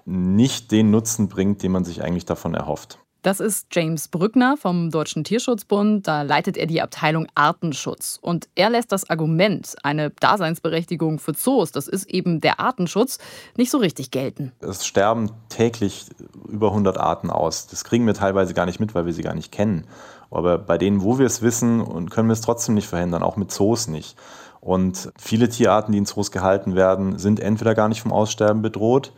nicht 0.05 0.71
den 0.71 0.91
Nutzen 0.91 1.27
bringt, 1.27 1.63
den 1.63 1.71
man 1.71 1.85
sich 1.85 2.03
eigentlich 2.03 2.25
davon 2.25 2.53
erhofft. 2.53 2.99
Das 3.23 3.39
ist 3.39 3.67
James 3.71 4.09
Brückner 4.09 4.57
vom 4.57 4.91
Deutschen 4.91 5.23
Tierschutzbund. 5.23 6.05
Da 6.05 6.23
leitet 6.23 6.57
er 6.57 6.65
die 6.65 6.81
Abteilung 6.81 7.25
Artenschutz. 7.35 8.19
Und 8.21 8.49
er 8.55 8.69
lässt 8.69 8.91
das 8.91 9.09
Argument, 9.09 9.75
eine 9.81 10.09
Daseinsberechtigung 10.09 11.19
für 11.19 11.31
Zoos, 11.31 11.71
das 11.71 11.87
ist 11.87 12.09
eben 12.11 12.41
der 12.41 12.59
Artenschutz, 12.59 13.19
nicht 13.55 13.71
so 13.71 13.77
richtig 13.77 14.11
gelten. 14.11 14.51
Es 14.59 14.85
sterben 14.85 15.31
täglich 15.47 16.07
über 16.49 16.67
100 16.67 16.97
Arten 16.97 17.29
aus. 17.29 17.67
Das 17.67 17.85
kriegen 17.85 18.05
wir 18.05 18.13
teilweise 18.13 18.53
gar 18.53 18.65
nicht 18.65 18.81
mit, 18.81 18.93
weil 18.93 19.05
wir 19.05 19.13
sie 19.13 19.23
gar 19.23 19.35
nicht 19.35 19.53
kennen. 19.53 19.87
Aber 20.29 20.57
bei 20.57 20.77
denen, 20.77 21.01
wo 21.01 21.17
wir 21.17 21.25
es 21.25 21.41
wissen, 21.41 22.09
können 22.09 22.27
wir 22.27 22.33
es 22.33 22.41
trotzdem 22.41 22.75
nicht 22.75 22.87
verhindern, 22.87 23.23
auch 23.23 23.37
mit 23.37 23.51
Zoos 23.51 23.87
nicht. 23.87 24.17
Und 24.59 25.13
viele 25.17 25.47
Tierarten, 25.47 25.93
die 25.93 25.97
in 25.97 26.05
Zoos 26.05 26.29
gehalten 26.29 26.75
werden, 26.75 27.17
sind 27.17 27.39
entweder 27.39 27.73
gar 27.73 27.87
nicht 27.87 28.01
vom 28.01 28.11
Aussterben 28.11 28.61
bedroht 28.61 29.13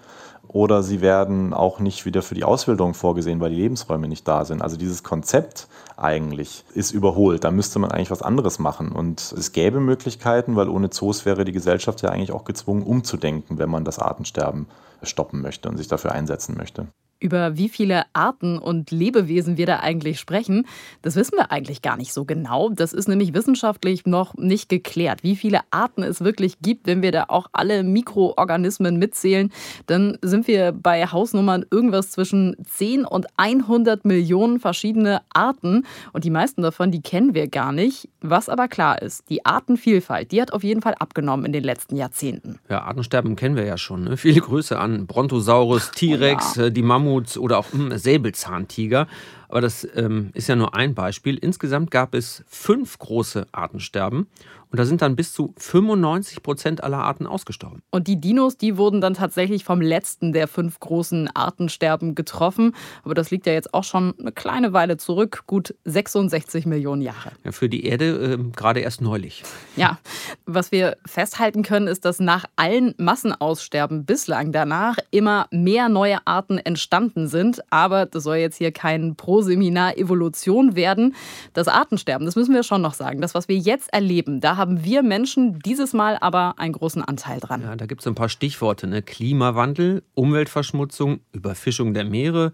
oder 0.55 0.83
sie 0.83 1.01
werden 1.01 1.53
auch 1.53 1.79
nicht 1.79 2.05
wieder 2.05 2.21
für 2.21 2.33
die 2.33 2.45
Ausbildung 2.45 2.93
vorgesehen, 2.93 3.41
weil 3.41 3.49
die 3.49 3.57
Lebensräume 3.57 4.07
nicht 4.07 4.25
da 4.25 4.45
sind. 4.45 4.61
Also 4.61 4.77
dieses 4.77 5.03
Konzept 5.03 5.67
eigentlich 5.97 6.63
ist 6.73 6.91
überholt. 6.91 7.43
Da 7.43 7.51
müsste 7.51 7.77
man 7.77 7.91
eigentlich 7.91 8.09
was 8.09 8.21
anderes 8.21 8.57
machen. 8.57 8.93
Und 8.93 9.33
es 9.37 9.51
gäbe 9.51 9.81
Möglichkeiten, 9.81 10.55
weil 10.55 10.69
ohne 10.69 10.91
Zoos 10.91 11.25
wäre 11.25 11.43
die 11.43 11.51
Gesellschaft 11.51 12.01
ja 12.03 12.09
eigentlich 12.09 12.31
auch 12.31 12.45
gezwungen, 12.45 12.83
umzudenken, 12.83 13.57
wenn 13.57 13.69
man 13.69 13.83
das 13.83 13.99
Artensterben 13.99 14.67
stoppen 15.03 15.41
möchte 15.41 15.67
und 15.67 15.75
sich 15.75 15.89
dafür 15.89 16.13
einsetzen 16.13 16.55
möchte. 16.57 16.87
Über 17.25 17.57
wie 17.57 17.69
viele 17.69 18.03
Arten 18.13 18.59
und 18.59 18.91
Lebewesen 18.91 19.57
wir 19.57 19.65
da 19.65 19.79
eigentlich 19.79 20.19
sprechen, 20.19 20.67
das 21.01 21.15
wissen 21.15 21.39
wir 21.39 21.51
eigentlich 21.51 21.81
gar 21.81 21.97
nicht 21.97 22.13
so 22.13 22.23
genau. 22.23 22.69
Das 22.69 22.93
ist 22.93 23.07
nämlich 23.07 23.33
wissenschaftlich 23.33 24.05
noch 24.05 24.35
nicht 24.35 24.69
geklärt. 24.69 25.23
Wie 25.23 25.35
viele 25.35 25.61
Arten 25.71 26.03
es 26.03 26.21
wirklich 26.21 26.59
gibt, 26.61 26.85
wenn 26.85 27.01
wir 27.01 27.11
da 27.11 27.25
auch 27.29 27.47
alle 27.51 27.81
Mikroorganismen 27.81 28.99
mitzählen, 28.99 29.51
dann 29.87 30.19
sind 30.21 30.47
wir 30.47 30.71
bei 30.71 31.07
Hausnummern 31.07 31.65
irgendwas 31.71 32.11
zwischen 32.11 32.55
10 32.63 33.05
und 33.05 33.25
100 33.37 34.05
Millionen 34.05 34.59
verschiedene 34.59 35.23
Arten. 35.33 35.87
Und 36.13 36.25
die 36.25 36.29
meisten 36.29 36.61
davon, 36.61 36.91
die 36.91 37.01
kennen 37.01 37.33
wir 37.33 37.47
gar 37.47 37.71
nicht. 37.71 38.07
Was 38.21 38.49
aber 38.49 38.67
klar 38.67 39.01
ist, 39.01 39.27
die 39.31 39.47
Artenvielfalt, 39.47 40.31
die 40.31 40.43
hat 40.43 40.53
auf 40.53 40.63
jeden 40.63 40.83
Fall 40.83 40.93
abgenommen 40.99 41.47
in 41.47 41.53
den 41.53 41.63
letzten 41.63 41.95
Jahrzehnten. 41.95 42.59
Ja, 42.69 42.83
Artensterben 42.83 43.35
kennen 43.35 43.55
wir 43.55 43.65
ja 43.65 43.79
schon. 43.79 44.03
Ne? 44.03 44.15
Viele 44.15 44.41
Grüße 44.41 44.77
an 44.77 45.07
Brontosaurus, 45.07 45.89
T-Rex, 45.89 46.57
oh 46.57 46.61
ja. 46.61 46.67
Äh, 46.67 46.71
die 46.71 46.81
Mammut 46.81 47.14
Mammuts 47.15 47.37
oder 47.37 47.57
auch 47.57 47.71
hm, 47.71 47.97
Säbelzahntiger. 47.97 49.07
Aber 49.47 49.61
das 49.61 49.87
ähm, 49.95 50.31
ist 50.33 50.49
ja 50.49 50.55
nur 50.55 50.75
ein 50.75 50.93
Beispiel. 50.93 51.37
Insgesamt 51.37 51.91
gab 51.91 52.13
es 52.13 52.43
fünf 52.47 52.99
große 52.99 53.47
Artensterben. 53.51 54.27
Und 54.75 54.79
da 54.79 54.83
sind 54.85 55.01
dann 55.01 55.15
bis 55.15 55.31
zu 55.31 55.53
95 55.57 56.43
Prozent 56.43 56.83
aller 56.83 56.97
Arten 56.97 57.27
ausgestorben. 57.27 57.81
Und 57.91 58.09
die 58.09 58.19
Dinos, 58.19 58.57
die 58.57 58.75
wurden 58.75 58.99
dann 58.99 59.13
tatsächlich 59.13 59.63
vom 59.63 59.79
letzten 59.79 60.33
der 60.33 60.49
fünf 60.49 60.81
großen 60.81 61.29
Artensterben 61.33 62.13
getroffen. 62.13 62.75
Aber 63.05 63.13
das 63.13 63.31
liegt 63.31 63.45
ja 63.45 63.53
jetzt 63.53 63.73
auch 63.73 63.85
schon 63.85 64.13
eine 64.19 64.33
kleine 64.33 64.73
Weile 64.73 64.97
zurück, 64.97 65.43
gut 65.47 65.75
66 65.85 66.65
Millionen 66.65 67.01
Jahre. 67.01 67.31
Ja, 67.45 67.53
für 67.53 67.69
die 67.69 67.85
Erde 67.85 68.33
äh, 68.33 68.51
gerade 68.53 68.81
erst 68.81 68.99
neulich. 68.99 69.43
Ja, 69.77 69.97
was 70.45 70.73
wir 70.73 70.97
festhalten 71.05 71.63
können, 71.63 71.87
ist, 71.87 72.03
dass 72.03 72.19
nach 72.19 72.43
allen 72.57 72.95
Massenaussterben 72.97 74.03
bislang 74.03 74.51
danach 74.51 74.97
immer 75.09 75.47
mehr 75.51 75.87
neue 75.87 76.17
Arten 76.27 76.57
entstanden 76.57 77.29
sind. 77.29 77.61
Aber 77.71 78.05
das 78.07 78.23
soll 78.23 78.35
jetzt 78.35 78.57
hier 78.57 78.73
kein 78.73 79.15
Proseminar 79.15 79.97
Evolution 79.97 80.75
werden. 80.75 81.15
Das 81.53 81.69
Artensterben, 81.69 82.25
das 82.25 82.35
müssen 82.35 82.53
wir 82.53 82.63
schon 82.63 82.81
noch 82.81 82.93
sagen. 82.93 83.21
Das, 83.21 83.33
was 83.35 83.47
wir 83.47 83.55
jetzt 83.55 83.93
erleben, 83.93 84.41
da 84.41 84.57
haben 84.57 84.64
haben 84.65 84.83
wir 84.83 85.03
Menschen 85.03 85.59
dieses 85.59 85.93
Mal 85.93 86.17
aber 86.21 86.55
einen 86.57 86.73
großen 86.73 87.03
Anteil 87.03 87.39
dran. 87.39 87.61
Ja, 87.61 87.75
da 87.75 87.85
gibt 87.85 88.01
es 88.01 88.07
ein 88.07 88.15
paar 88.15 88.29
Stichworte. 88.29 88.87
Ne? 88.87 89.03
Klimawandel, 89.03 90.01
Umweltverschmutzung, 90.15 91.19
Überfischung 91.33 91.93
der 91.93 92.03
Meere, 92.03 92.51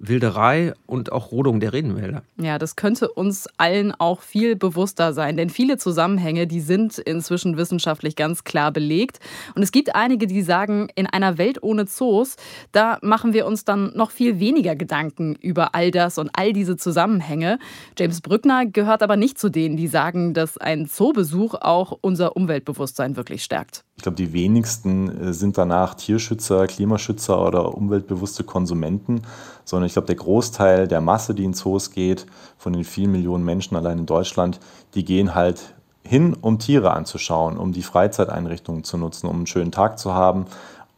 Wilderei 0.00 0.72
und 0.86 1.12
auch 1.12 1.30
Rodung 1.30 1.60
der 1.60 1.74
Redenwälder. 1.74 2.22
Ja, 2.38 2.58
das 2.58 2.74
könnte 2.74 3.08
uns 3.08 3.48
allen 3.58 3.92
auch 3.92 4.22
viel 4.22 4.56
bewusster 4.56 5.12
sein, 5.12 5.36
denn 5.36 5.50
viele 5.50 5.76
Zusammenhänge, 5.76 6.46
die 6.46 6.60
sind 6.60 6.98
inzwischen 6.98 7.58
wissenschaftlich 7.58 8.16
ganz 8.16 8.44
klar 8.44 8.72
belegt. 8.72 9.20
Und 9.54 9.62
es 9.62 9.72
gibt 9.72 9.94
einige, 9.94 10.26
die 10.26 10.42
sagen, 10.42 10.88
in 10.94 11.06
einer 11.06 11.36
Welt 11.36 11.62
ohne 11.62 11.84
Zoos, 11.84 12.36
da 12.72 12.98
machen 13.02 13.34
wir 13.34 13.46
uns 13.46 13.64
dann 13.64 13.92
noch 13.94 14.10
viel 14.10 14.40
weniger 14.40 14.74
Gedanken 14.74 15.34
über 15.34 15.74
all 15.74 15.90
das 15.90 16.16
und 16.16 16.30
all 16.32 16.54
diese 16.54 16.78
Zusammenhänge. 16.78 17.58
James 17.98 18.22
Brückner 18.22 18.64
gehört 18.64 19.02
aber 19.02 19.16
nicht 19.16 19.38
zu 19.38 19.50
denen, 19.50 19.76
die 19.76 19.86
sagen, 19.86 20.32
dass 20.32 20.56
ein 20.56 20.86
Zoobesuch 20.86 21.54
auch 21.54 21.98
unser 22.00 22.36
Umweltbewusstsein 22.36 23.16
wirklich 23.16 23.44
stärkt. 23.44 23.84
Ich 24.00 24.02
glaube, 24.02 24.16
die 24.16 24.32
wenigsten 24.32 25.28
äh, 25.28 25.32
sind 25.34 25.58
danach 25.58 25.92
Tierschützer, 25.92 26.66
Klimaschützer 26.66 27.46
oder 27.46 27.74
umweltbewusste 27.74 28.44
Konsumenten, 28.44 29.20
sondern 29.70 29.86
ich 29.86 29.92
glaube, 29.92 30.06
der 30.06 30.16
Großteil 30.16 30.88
der 30.88 31.00
Masse, 31.00 31.34
die 31.34 31.44
in 31.44 31.54
Zoos 31.54 31.92
geht, 31.92 32.26
von 32.58 32.72
den 32.72 32.84
vielen 32.84 33.12
Millionen 33.12 33.44
Menschen 33.44 33.76
allein 33.76 34.00
in 34.00 34.06
Deutschland, 34.06 34.58
die 34.94 35.04
gehen 35.04 35.34
halt 35.34 35.74
hin, 36.02 36.36
um 36.40 36.58
Tiere 36.58 36.92
anzuschauen, 36.92 37.56
um 37.56 37.72
die 37.72 37.82
Freizeiteinrichtungen 37.82 38.82
zu 38.82 38.98
nutzen, 38.98 39.28
um 39.28 39.36
einen 39.36 39.46
schönen 39.46 39.70
Tag 39.70 39.98
zu 39.98 40.12
haben. 40.12 40.46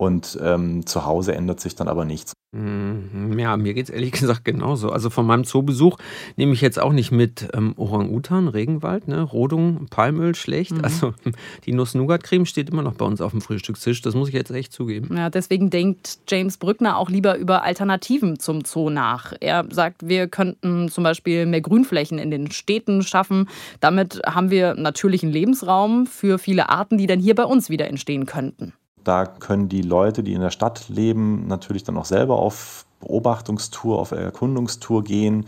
Und 0.02 0.36
ähm, 0.42 0.84
zu 0.84 1.06
Hause 1.06 1.32
ändert 1.32 1.60
sich 1.60 1.76
dann 1.76 1.86
aber 1.86 2.04
nichts. 2.04 2.32
Mhm. 2.50 3.38
Ja, 3.38 3.56
mir 3.56 3.72
geht 3.72 3.84
es 3.84 3.90
ehrlich 3.90 4.10
gesagt 4.20 4.44
genauso. 4.44 4.90
Also 4.90 5.10
von 5.10 5.24
meinem 5.24 5.44
Zoobesuch 5.44 5.96
nehme 6.34 6.54
ich 6.54 6.60
jetzt 6.60 6.80
auch 6.80 6.92
nicht 6.92 7.12
mit 7.12 7.48
ähm, 7.54 7.74
Orang-Utan, 7.76 8.48
Regenwald, 8.48 9.06
ne? 9.06 9.22
Rodung, 9.22 9.86
Palmöl 9.90 10.34
schlecht. 10.34 10.72
Mhm. 10.72 10.84
Also 10.84 11.14
die 11.66 11.72
Nuss-Nougat-Creme 11.72 12.46
steht 12.46 12.70
immer 12.70 12.82
noch 12.82 12.94
bei 12.94 13.04
uns 13.04 13.20
auf 13.20 13.30
dem 13.30 13.40
Frühstückstisch. 13.40 14.02
Das 14.02 14.16
muss 14.16 14.26
ich 14.26 14.34
jetzt 14.34 14.50
echt 14.50 14.72
zugeben. 14.72 15.16
Ja, 15.16 15.30
deswegen 15.30 15.70
denkt 15.70 16.18
James 16.26 16.56
Brückner 16.56 16.98
auch 16.98 17.08
lieber 17.08 17.36
über 17.36 17.62
Alternativen 17.62 18.40
zum 18.40 18.64
Zoo 18.64 18.90
nach. 18.90 19.32
Er 19.38 19.66
sagt, 19.70 20.08
wir 20.08 20.26
könnten 20.26 20.88
zum 20.88 21.04
Beispiel 21.04 21.46
mehr 21.46 21.60
Grünflächen 21.60 22.18
in 22.18 22.32
den 22.32 22.50
Städten 22.50 23.04
schaffen. 23.04 23.48
Damit 23.78 24.20
haben 24.26 24.50
wir 24.50 24.74
natürlichen 24.74 25.30
Lebensraum 25.30 26.06
für 26.06 26.40
viele 26.40 26.70
Arten, 26.70 26.98
die 26.98 27.06
dann 27.06 27.20
hier 27.20 27.36
bei 27.36 27.44
uns 27.44 27.70
wieder 27.70 27.86
entstehen 27.86 28.26
könnten. 28.26 28.72
Da 29.04 29.26
können 29.26 29.68
die 29.68 29.82
Leute, 29.82 30.22
die 30.22 30.34
in 30.34 30.40
der 30.40 30.50
Stadt 30.50 30.88
leben, 30.88 31.46
natürlich 31.46 31.84
dann 31.84 31.96
auch 31.96 32.04
selber 32.04 32.36
auf 32.36 32.86
Beobachtungstour, 33.00 33.98
auf 33.98 34.12
Erkundungstour 34.12 35.04
gehen, 35.04 35.46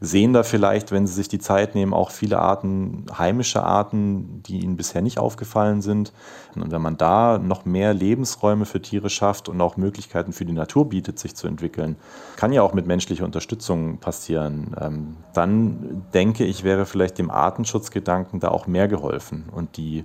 sehen 0.00 0.32
da 0.32 0.42
vielleicht, 0.42 0.92
wenn 0.92 1.06
sie 1.06 1.14
sich 1.14 1.28
die 1.28 1.38
Zeit 1.38 1.74
nehmen, 1.74 1.94
auch 1.94 2.10
viele 2.10 2.38
Arten, 2.38 3.06
heimische 3.16 3.62
Arten, 3.62 4.42
die 4.46 4.60
ihnen 4.60 4.76
bisher 4.76 5.02
nicht 5.02 5.18
aufgefallen 5.18 5.82
sind. 5.82 6.12
Und 6.54 6.70
wenn 6.70 6.82
man 6.82 6.96
da 6.96 7.38
noch 7.38 7.64
mehr 7.64 7.94
Lebensräume 7.94 8.66
für 8.66 8.82
Tiere 8.82 9.10
schafft 9.10 9.48
und 9.48 9.60
auch 9.60 9.76
Möglichkeiten 9.76 10.32
für 10.32 10.44
die 10.44 10.52
Natur 10.52 10.88
bietet, 10.88 11.18
sich 11.18 11.34
zu 11.34 11.46
entwickeln, 11.46 11.96
kann 12.36 12.52
ja 12.52 12.62
auch 12.62 12.74
mit 12.74 12.86
menschlicher 12.86 13.24
Unterstützung 13.24 13.98
passieren, 13.98 14.74
ähm, 14.80 15.16
dann 15.32 16.04
denke 16.12 16.44
ich, 16.44 16.64
wäre 16.64 16.86
vielleicht 16.86 17.18
dem 17.18 17.30
Artenschutzgedanken 17.30 18.40
da 18.40 18.48
auch 18.48 18.66
mehr 18.66 18.88
geholfen. 18.88 19.44
Und 19.52 19.76
die 19.76 20.04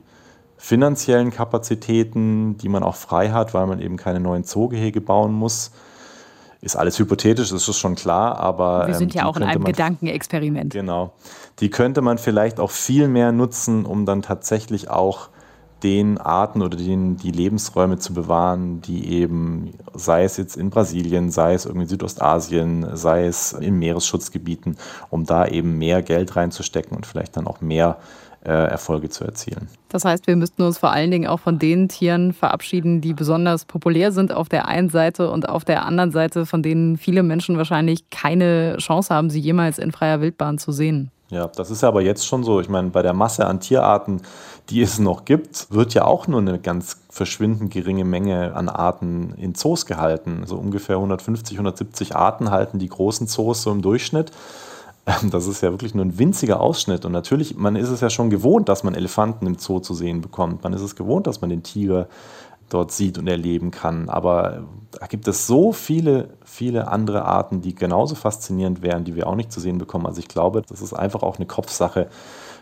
finanziellen 0.60 1.32
Kapazitäten, 1.32 2.58
die 2.58 2.68
man 2.68 2.84
auch 2.84 2.98
frei 2.98 3.30
hat, 3.30 3.54
weil 3.54 3.66
man 3.66 3.80
eben 3.80 3.96
keine 3.96 4.20
neuen 4.20 4.44
Zoogehege 4.44 5.00
bauen 5.00 5.34
muss. 5.34 5.72
Ist 6.62 6.76
alles 6.76 7.00
hypothetisch, 7.00 7.50
das 7.50 7.66
ist 7.70 7.78
schon 7.78 7.96
klar, 7.96 8.38
aber. 8.38 8.86
Wir 8.88 8.96
sind 8.96 9.16
ähm, 9.16 9.22
ja 9.22 9.26
auch 9.26 9.38
in 9.38 9.44
einem 9.44 9.64
Gedankenexperiment. 9.64 10.74
Genau. 10.74 11.14
Die 11.62 11.70
könnte 11.70 12.02
man 12.02 12.18
vielleicht 12.18 12.60
auch 12.60 12.72
viel 12.72 13.08
mehr 13.08 13.32
nutzen, 13.32 13.86
um 13.86 14.06
dann 14.06 14.22
tatsächlich 14.22 14.90
auch 14.90 15.30
den 15.82 16.18
Arten 16.18 16.62
oder 16.62 16.76
den, 16.76 17.16
die 17.16 17.32
Lebensräume 17.32 17.98
zu 17.98 18.14
bewahren, 18.14 18.82
die 18.82 19.14
eben, 19.14 19.74
sei 19.94 20.26
es 20.26 20.36
jetzt 20.36 20.58
in 20.58 20.70
Brasilien, 20.70 21.32
sei 21.32 21.54
es 21.54 21.66
irgendwie 21.66 21.84
in 21.84 21.90
Südostasien, 21.90 22.98
sei 22.98 23.28
es 23.28 23.54
in 23.54 23.80
Meeresschutzgebieten, 23.80 24.76
um 25.10 25.26
da 25.26 25.48
eben 25.48 25.78
mehr 25.78 26.02
Geld 26.02 26.36
reinzustecken 26.36 26.98
und 26.98 27.06
vielleicht 27.06 27.38
dann 27.38 27.48
auch 27.48 27.62
mehr 27.62 27.98
Erfolge 28.42 29.10
zu 29.10 29.26
erzielen. 29.26 29.68
Das 29.90 30.06
heißt, 30.06 30.28
wir 30.28 30.36
müssten 30.36 30.62
uns 30.62 30.78
vor 30.78 30.92
allen 30.92 31.12
Dingen 31.12 31.28
auch 31.28 31.40
von 31.40 31.60
den 31.60 31.90
Tieren 31.90 32.32
verabschieden, 32.32 33.02
die 33.02 33.14
besonders 33.14 33.66
populär 33.66 34.12
sind 34.12 34.32
auf 34.34 34.48
der 34.48 34.68
einen 34.68 34.90
Seite 34.90 35.30
und 35.30 35.50
auf 35.50 35.66
der 35.66 35.86
anderen 35.86 36.12
Seite, 36.12 36.46
von 36.46 36.64
denen 36.64 36.98
viele 36.98 37.24
Menschen 37.24 37.58
wahrscheinlich 37.58 38.10
keine 38.10 38.78
Chance 38.78 39.14
haben, 39.14 39.30
sie 39.30 39.40
jemals 39.40 39.78
in 39.78 39.92
freier 39.92 40.22
Wildbahn 40.22 40.58
zu 40.58 40.72
sehen. 40.72 41.12
Ja, 41.32 41.48
das 41.48 41.70
ist 41.70 41.84
ja 41.84 41.90
aber 41.90 42.02
jetzt 42.02 42.26
schon 42.26 42.44
so. 42.44 42.60
Ich 42.60 42.70
meine, 42.70 42.90
bei 42.90 43.04
der 43.04 43.14
Masse 43.14 43.46
an 43.46 43.60
Tierarten, 43.60 44.22
die 44.70 44.82
es 44.82 44.98
noch 44.98 45.26
gibt, 45.26 45.68
wird 45.70 45.94
ja 45.94 46.06
auch 46.06 46.28
nur 46.28 46.40
eine 46.40 46.60
ganz 46.60 47.02
verschwindend 47.10 47.72
geringe 47.72 48.06
Menge 48.06 48.56
an 48.56 48.68
Arten 48.68 49.36
in 49.38 49.54
Zoos 49.54 49.86
gehalten. 49.86 50.44
So 50.46 50.56
ungefähr 50.56 50.96
150, 50.96 51.58
170 51.58 52.16
Arten 52.16 52.50
halten 52.50 52.80
die 52.80 52.90
großen 52.90 53.28
Zoos 53.28 53.62
so 53.62 53.72
im 53.72 53.82
Durchschnitt. 53.82 54.32
Das 55.32 55.48
ist 55.48 55.62
ja 55.62 55.72
wirklich 55.72 55.96
nur 55.96 56.06
ein 56.06 56.18
winziger 56.20 56.60
Ausschnitt. 56.60 57.06
Und 57.06 57.12
natürlich, 57.12 57.56
man 57.56 57.76
ist 57.76 57.90
es 57.90 58.02
ja 58.02 58.10
schon 58.10 58.30
gewohnt, 58.30 58.70
dass 58.70 58.84
man 58.84 58.94
Elefanten 58.94 59.48
im 59.48 59.58
Zoo 59.58 59.80
zu 59.80 59.94
sehen 59.94 60.22
bekommt. 60.22 60.64
Man 60.64 60.74
ist 60.74 60.82
es 60.82 60.96
gewohnt, 60.96 61.28
dass 61.28 61.42
man 61.42 61.50
den 61.50 61.64
Tiger 61.64 62.08
dort 62.70 62.92
sieht 62.92 63.18
und 63.18 63.28
erleben 63.28 63.72
kann. 63.72 64.10
Aber 64.10 64.64
da 64.92 65.08
gibt 65.08 65.28
es 65.28 65.48
so 65.48 65.72
viele, 65.72 66.30
viele 66.46 66.88
andere 66.90 67.26
Arten, 67.26 67.62
die 67.62 67.74
genauso 67.74 68.16
faszinierend 68.16 68.82
wären, 68.82 69.04
die 69.04 69.16
wir 69.16 69.28
auch 69.28 69.36
nicht 69.36 69.52
zu 69.52 69.60
sehen 69.60 69.80
bekommen. 69.80 70.06
Also 70.06 70.20
ich 70.20 70.28
glaube, 70.28 70.62
das 70.62 70.82
ist 70.82 70.94
einfach 70.94 71.24
auch 71.24 71.38
eine 71.38 71.48
Kopfsache. 71.48 72.10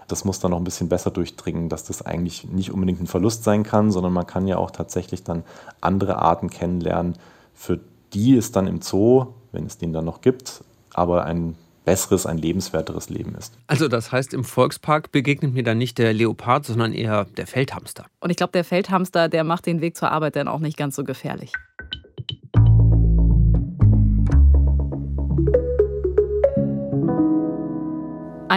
Das 0.08 0.24
muss 0.24 0.40
dann 0.40 0.52
noch 0.52 0.58
ein 0.58 0.64
bisschen 0.64 0.88
besser 0.88 1.12
durchdringen, 1.12 1.68
dass 1.68 1.84
das 1.84 2.02
eigentlich 2.02 2.46
nicht 2.46 2.72
unbedingt 2.72 3.02
ein 3.02 3.08
Verlust 3.08 3.44
sein 3.44 3.64
kann, 3.64 3.92
sondern 3.92 4.14
man 4.14 4.26
kann 4.26 4.48
ja 4.48 4.58
auch 4.58 4.72
tatsächlich 4.72 5.24
dann 5.26 5.44
andere 5.82 6.20
Arten 6.20 6.50
kennenlernen, 6.50 7.18
für 7.54 7.80
die 8.14 8.38
es 8.38 8.54
dann 8.54 8.68
im 8.68 8.82
Zoo, 8.82 9.26
wenn 9.52 9.66
es 9.66 9.78
den 9.78 9.92
dann 9.92 10.06
noch 10.06 10.22
gibt, 10.22 10.64
aber 10.94 11.26
ein 11.26 11.56
besseres, 11.88 12.26
ein 12.26 12.38
lebenswerteres 12.38 13.10
Leben 13.10 13.34
ist. 13.36 13.58
Also 13.66 13.88
das 13.88 14.12
heißt, 14.12 14.34
im 14.34 14.44
Volkspark 14.44 15.14
begegnet 15.14 15.54
mir 15.54 15.64
dann 15.64 15.78
nicht 15.78 15.98
der 15.98 16.14
Leopard, 16.14 16.66
sondern 16.66 16.92
eher 16.92 17.24
der 17.38 17.48
Feldhamster. 17.48 18.08
Und 18.20 18.30
ich 18.30 18.36
glaube, 18.36 18.52
der 18.52 18.66
Feldhamster, 18.66 19.30
der 19.30 19.46
macht 19.46 19.66
den 19.66 19.80
Weg 19.80 19.96
zur 19.96 20.12
Arbeit 20.12 20.36
dann 20.36 20.50
auch 20.50 20.60
nicht 20.60 20.76
ganz 20.76 20.98
so 20.98 21.06
gefährlich. 21.06 21.54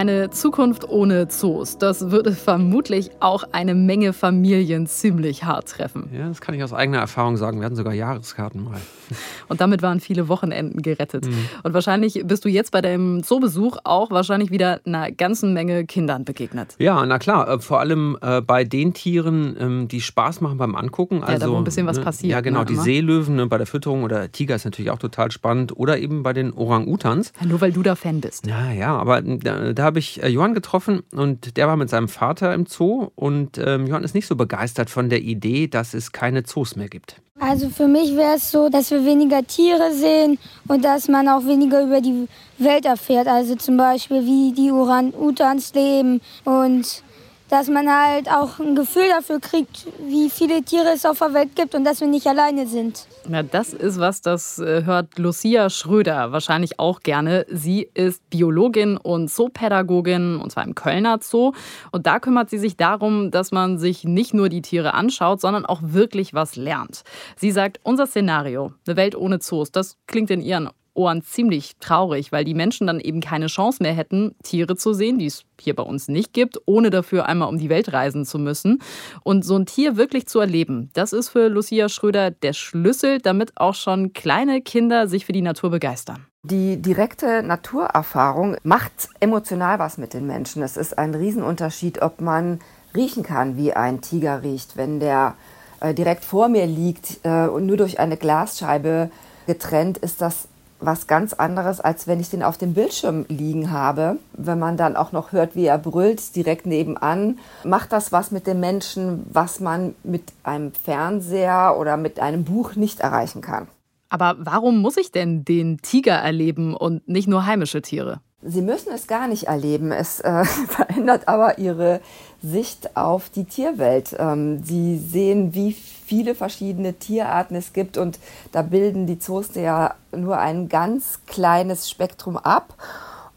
Eine 0.01 0.31
Zukunft 0.31 0.89
ohne 0.89 1.27
Zoos, 1.27 1.77
das 1.77 2.09
würde 2.09 2.31
vermutlich 2.31 3.11
auch 3.19 3.43
eine 3.51 3.75
Menge 3.75 4.13
Familien 4.13 4.87
ziemlich 4.87 5.43
hart 5.43 5.69
treffen. 5.69 6.09
Ja, 6.11 6.27
das 6.27 6.41
kann 6.41 6.55
ich 6.55 6.63
aus 6.63 6.73
eigener 6.73 6.97
Erfahrung 6.97 7.37
sagen. 7.37 7.59
Wir 7.59 7.67
hatten 7.67 7.75
sogar 7.75 7.93
Jahreskarten 7.93 8.63
mal. 8.63 8.81
Und 9.47 9.61
damit 9.61 9.83
waren 9.83 9.99
viele 9.99 10.27
Wochenenden 10.27 10.81
gerettet. 10.81 11.27
Mhm. 11.27 11.45
Und 11.61 11.75
wahrscheinlich 11.75 12.23
bist 12.25 12.43
du 12.45 12.49
jetzt 12.49 12.71
bei 12.71 12.81
deinem 12.81 13.21
Zoobesuch 13.21 13.77
auch 13.83 14.09
wahrscheinlich 14.09 14.49
wieder 14.49 14.81
einer 14.85 15.11
ganzen 15.11 15.53
Menge 15.53 15.85
Kindern 15.85 16.25
begegnet. 16.25 16.73
Ja, 16.79 17.05
na 17.05 17.19
klar. 17.19 17.47
Äh, 17.47 17.59
vor 17.59 17.79
allem 17.79 18.17
äh, 18.23 18.41
bei 18.41 18.63
den 18.63 18.95
Tieren, 18.95 19.55
ähm, 19.59 19.87
die 19.87 20.01
Spaß 20.01 20.41
machen 20.41 20.57
beim 20.57 20.75
Angucken. 20.75 21.21
Also, 21.21 21.31
ja, 21.31 21.37
da 21.37 21.45
wo 21.45 21.49
also, 21.49 21.57
ein 21.57 21.63
bisschen 21.63 21.85
was 21.85 21.97
ne, 21.97 22.03
passiert. 22.03 22.31
Ja, 22.31 22.41
genau. 22.41 22.61
Ne, 22.61 22.65
die 22.65 22.73
immer. 22.73 22.83
Seelöwen 22.83 23.35
ne, 23.35 23.45
bei 23.45 23.59
der 23.59 23.67
Fütterung 23.67 24.03
oder 24.03 24.31
Tiger 24.31 24.55
ist 24.55 24.65
natürlich 24.65 24.89
auch 24.89 24.97
total 24.97 25.29
spannend. 25.29 25.77
Oder 25.77 25.99
eben 25.99 26.23
bei 26.23 26.33
den 26.33 26.53
Orang-Utans. 26.53 27.33
Ja, 27.39 27.45
nur 27.45 27.61
weil 27.61 27.71
du 27.71 27.83
da 27.83 27.93
Fan 27.93 28.19
bist. 28.19 28.47
Ja, 28.47 28.71
ja. 28.71 28.97
Aber 28.97 29.21
da, 29.21 29.73
da 29.73 29.90
habe 29.91 29.99
ich 29.99 30.23
äh, 30.23 30.29
Johann 30.29 30.53
getroffen 30.53 31.03
und 31.13 31.57
der 31.57 31.67
war 31.67 31.75
mit 31.75 31.89
seinem 31.89 32.07
Vater 32.07 32.53
im 32.53 32.65
Zoo 32.65 33.09
und 33.15 33.57
ähm, 33.57 33.87
Johann 33.87 34.05
ist 34.05 34.15
nicht 34.15 34.25
so 34.25 34.37
begeistert 34.37 34.89
von 34.89 35.09
der 35.09 35.21
Idee, 35.21 35.67
dass 35.67 35.93
es 35.93 36.13
keine 36.13 36.43
Zoos 36.43 36.77
mehr 36.77 36.87
gibt. 36.87 37.17
Also 37.39 37.69
für 37.69 37.89
mich 37.89 38.15
wäre 38.15 38.35
es 38.35 38.51
so, 38.51 38.69
dass 38.69 38.89
wir 38.91 39.03
weniger 39.03 39.45
Tiere 39.45 39.93
sehen 39.93 40.37
und 40.69 40.85
dass 40.85 41.09
man 41.09 41.27
auch 41.27 41.45
weniger 41.45 41.83
über 41.83 41.99
die 41.99 42.27
Welt 42.57 42.85
erfährt. 42.85 43.27
Also 43.27 43.55
zum 43.55 43.75
Beispiel, 43.75 44.25
wie 44.25 44.53
die 44.53 44.71
Orang-Utans 44.71 45.73
leben 45.73 46.21
und 46.45 47.03
dass 47.51 47.67
man 47.67 47.89
halt 47.89 48.29
auch 48.29 48.59
ein 48.59 48.75
Gefühl 48.75 49.09
dafür 49.09 49.41
kriegt, 49.41 49.85
wie 49.99 50.29
viele 50.29 50.63
Tiere 50.63 50.93
es 50.93 51.05
auf 51.05 51.19
der 51.19 51.33
Welt 51.33 51.53
gibt 51.53 51.75
und 51.75 51.83
dass 51.83 51.99
wir 51.99 52.07
nicht 52.07 52.25
alleine 52.25 52.65
sind. 52.65 53.05
Ja, 53.29 53.43
das 53.43 53.73
ist 53.73 53.99
was, 53.99 54.21
das 54.21 54.57
äh, 54.59 54.85
hört 54.85 55.19
Lucia 55.19 55.69
Schröder 55.69 56.31
wahrscheinlich 56.31 56.79
auch 56.79 57.01
gerne. 57.01 57.45
Sie 57.49 57.89
ist 57.93 58.27
Biologin 58.29 58.95
und 58.95 59.29
Zoopädagogin, 59.29 60.37
und 60.37 60.49
zwar 60.51 60.63
im 60.63 60.75
Kölner 60.75 61.19
Zoo. 61.21 61.51
Und 61.91 62.07
da 62.07 62.19
kümmert 62.19 62.49
sie 62.49 62.57
sich 62.57 62.77
darum, 62.77 63.31
dass 63.31 63.51
man 63.51 63.77
sich 63.77 64.05
nicht 64.05 64.33
nur 64.33 64.47
die 64.47 64.61
Tiere 64.61 64.93
anschaut, 64.93 65.41
sondern 65.41 65.65
auch 65.65 65.81
wirklich 65.83 66.33
was 66.33 66.55
lernt. 66.55 67.03
Sie 67.35 67.51
sagt, 67.51 67.81
unser 67.83 68.07
Szenario, 68.07 68.71
eine 68.87 68.95
Welt 68.95 69.15
ohne 69.15 69.39
Zoos, 69.39 69.71
das 69.71 69.97
klingt 70.07 70.31
in 70.31 70.39
ihren 70.39 70.69
Ohren 70.93 71.21
ziemlich 71.21 71.77
traurig, 71.79 72.31
weil 72.31 72.43
die 72.43 72.53
Menschen 72.53 72.87
dann 72.87 72.99
eben 72.99 73.21
keine 73.21 73.47
Chance 73.47 73.81
mehr 73.81 73.93
hätten, 73.93 74.35
Tiere 74.43 74.75
zu 74.75 74.93
sehen, 74.93 75.19
die 75.19 75.27
es 75.27 75.43
hier 75.59 75.75
bei 75.75 75.83
uns 75.83 76.07
nicht 76.07 76.33
gibt, 76.33 76.59
ohne 76.65 76.89
dafür 76.89 77.25
einmal 77.25 77.47
um 77.47 77.57
die 77.57 77.69
Welt 77.69 77.93
reisen 77.93 78.25
zu 78.25 78.39
müssen. 78.39 78.79
Und 79.23 79.45
so 79.45 79.55
ein 79.55 79.65
Tier 79.65 79.97
wirklich 79.97 80.27
zu 80.27 80.39
erleben, 80.39 80.89
das 80.93 81.13
ist 81.13 81.29
für 81.29 81.47
Lucia 81.47 81.89
Schröder 81.89 82.31
der 82.31 82.53
Schlüssel, 82.53 83.19
damit 83.19 83.53
auch 83.55 83.75
schon 83.75 84.13
kleine 84.13 84.61
Kinder 84.61 85.07
sich 85.07 85.25
für 85.25 85.33
die 85.33 85.41
Natur 85.41 85.69
begeistern. 85.69 86.25
Die 86.43 86.81
direkte 86.81 87.43
Naturerfahrung 87.43 88.57
macht 88.63 89.09
emotional 89.19 89.77
was 89.77 89.97
mit 89.97 90.13
den 90.13 90.25
Menschen. 90.25 90.63
Es 90.63 90.75
ist 90.75 90.97
ein 90.97 91.13
Riesenunterschied, 91.13 92.01
ob 92.01 92.19
man 92.19 92.59
riechen 92.95 93.23
kann, 93.23 93.57
wie 93.57 93.73
ein 93.73 94.01
Tiger 94.01 94.41
riecht, 94.41 94.75
wenn 94.75 94.99
der 94.99 95.35
äh, 95.81 95.93
direkt 95.93 96.23
vor 96.23 96.49
mir 96.49 96.65
liegt 96.65 97.19
äh, 97.23 97.47
und 97.47 97.65
nur 97.65 97.77
durch 97.77 97.99
eine 97.99 98.17
Glasscheibe 98.17 99.11
getrennt 99.45 99.97
ist 99.97 100.21
das 100.21 100.47
was 100.81 101.07
ganz 101.07 101.33
anderes, 101.33 101.79
als 101.79 102.07
wenn 102.07 102.19
ich 102.19 102.29
den 102.29 102.43
auf 102.43 102.57
dem 102.57 102.73
Bildschirm 102.73 103.25
liegen 103.29 103.71
habe. 103.71 104.17
Wenn 104.33 104.59
man 104.59 104.77
dann 104.77 104.95
auch 104.95 105.11
noch 105.11 105.31
hört, 105.31 105.55
wie 105.55 105.65
er 105.65 105.77
brüllt, 105.77 106.35
direkt 106.35 106.65
nebenan, 106.65 107.39
macht 107.63 107.91
das 107.91 108.11
was 108.11 108.31
mit 108.31 108.47
dem 108.47 108.59
Menschen, 108.59 109.25
was 109.31 109.59
man 109.59 109.95
mit 110.03 110.23
einem 110.43 110.73
Fernseher 110.73 111.75
oder 111.79 111.97
mit 111.97 112.19
einem 112.19 112.43
Buch 112.43 112.75
nicht 112.75 112.99
erreichen 112.99 113.41
kann. 113.41 113.67
Aber 114.09 114.35
warum 114.39 114.81
muss 114.81 114.97
ich 114.97 115.11
denn 115.11 115.45
den 115.45 115.77
Tiger 115.77 116.15
erleben 116.15 116.75
und 116.75 117.07
nicht 117.07 117.29
nur 117.29 117.45
heimische 117.45 117.81
Tiere? 117.81 118.19
Sie 118.43 118.61
müssen 118.61 118.91
es 118.91 119.07
gar 119.07 119.27
nicht 119.27 119.43
erleben. 119.43 119.91
Es 119.91 120.19
äh, 120.19 120.43
verändert 120.67 121.27
aber 121.27 121.59
Ihre 121.59 122.01
Sicht 122.41 122.97
auf 122.97 123.29
die 123.29 123.45
Tierwelt. 123.45 124.15
Ähm, 124.17 124.63
Sie 124.63 124.97
sehen, 124.97 125.53
wie 125.53 125.73
viele 125.73 126.35
verschiedene 126.35 126.93
Tierarten 126.93 127.55
es 127.55 127.71
gibt 127.71 127.97
und 127.97 128.19
da 128.51 128.63
bilden 128.63 129.07
die 129.07 129.19
Zoos 129.19 129.55
ja 129.55 129.95
nur 130.11 130.37
ein 130.37 130.67
ganz 130.69 131.19
kleines 131.27 131.89
Spektrum 131.89 132.37
ab. 132.37 132.73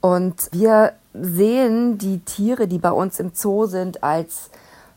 Und 0.01 0.49
wir 0.53 0.93
sehen 1.15 1.99
die 1.99 2.19
Tiere, 2.19 2.67
die 2.67 2.79
bei 2.79 2.91
uns 2.91 3.21
im 3.21 3.31
Zoo 3.33 3.67
sind, 3.67 4.03
als 4.03 4.51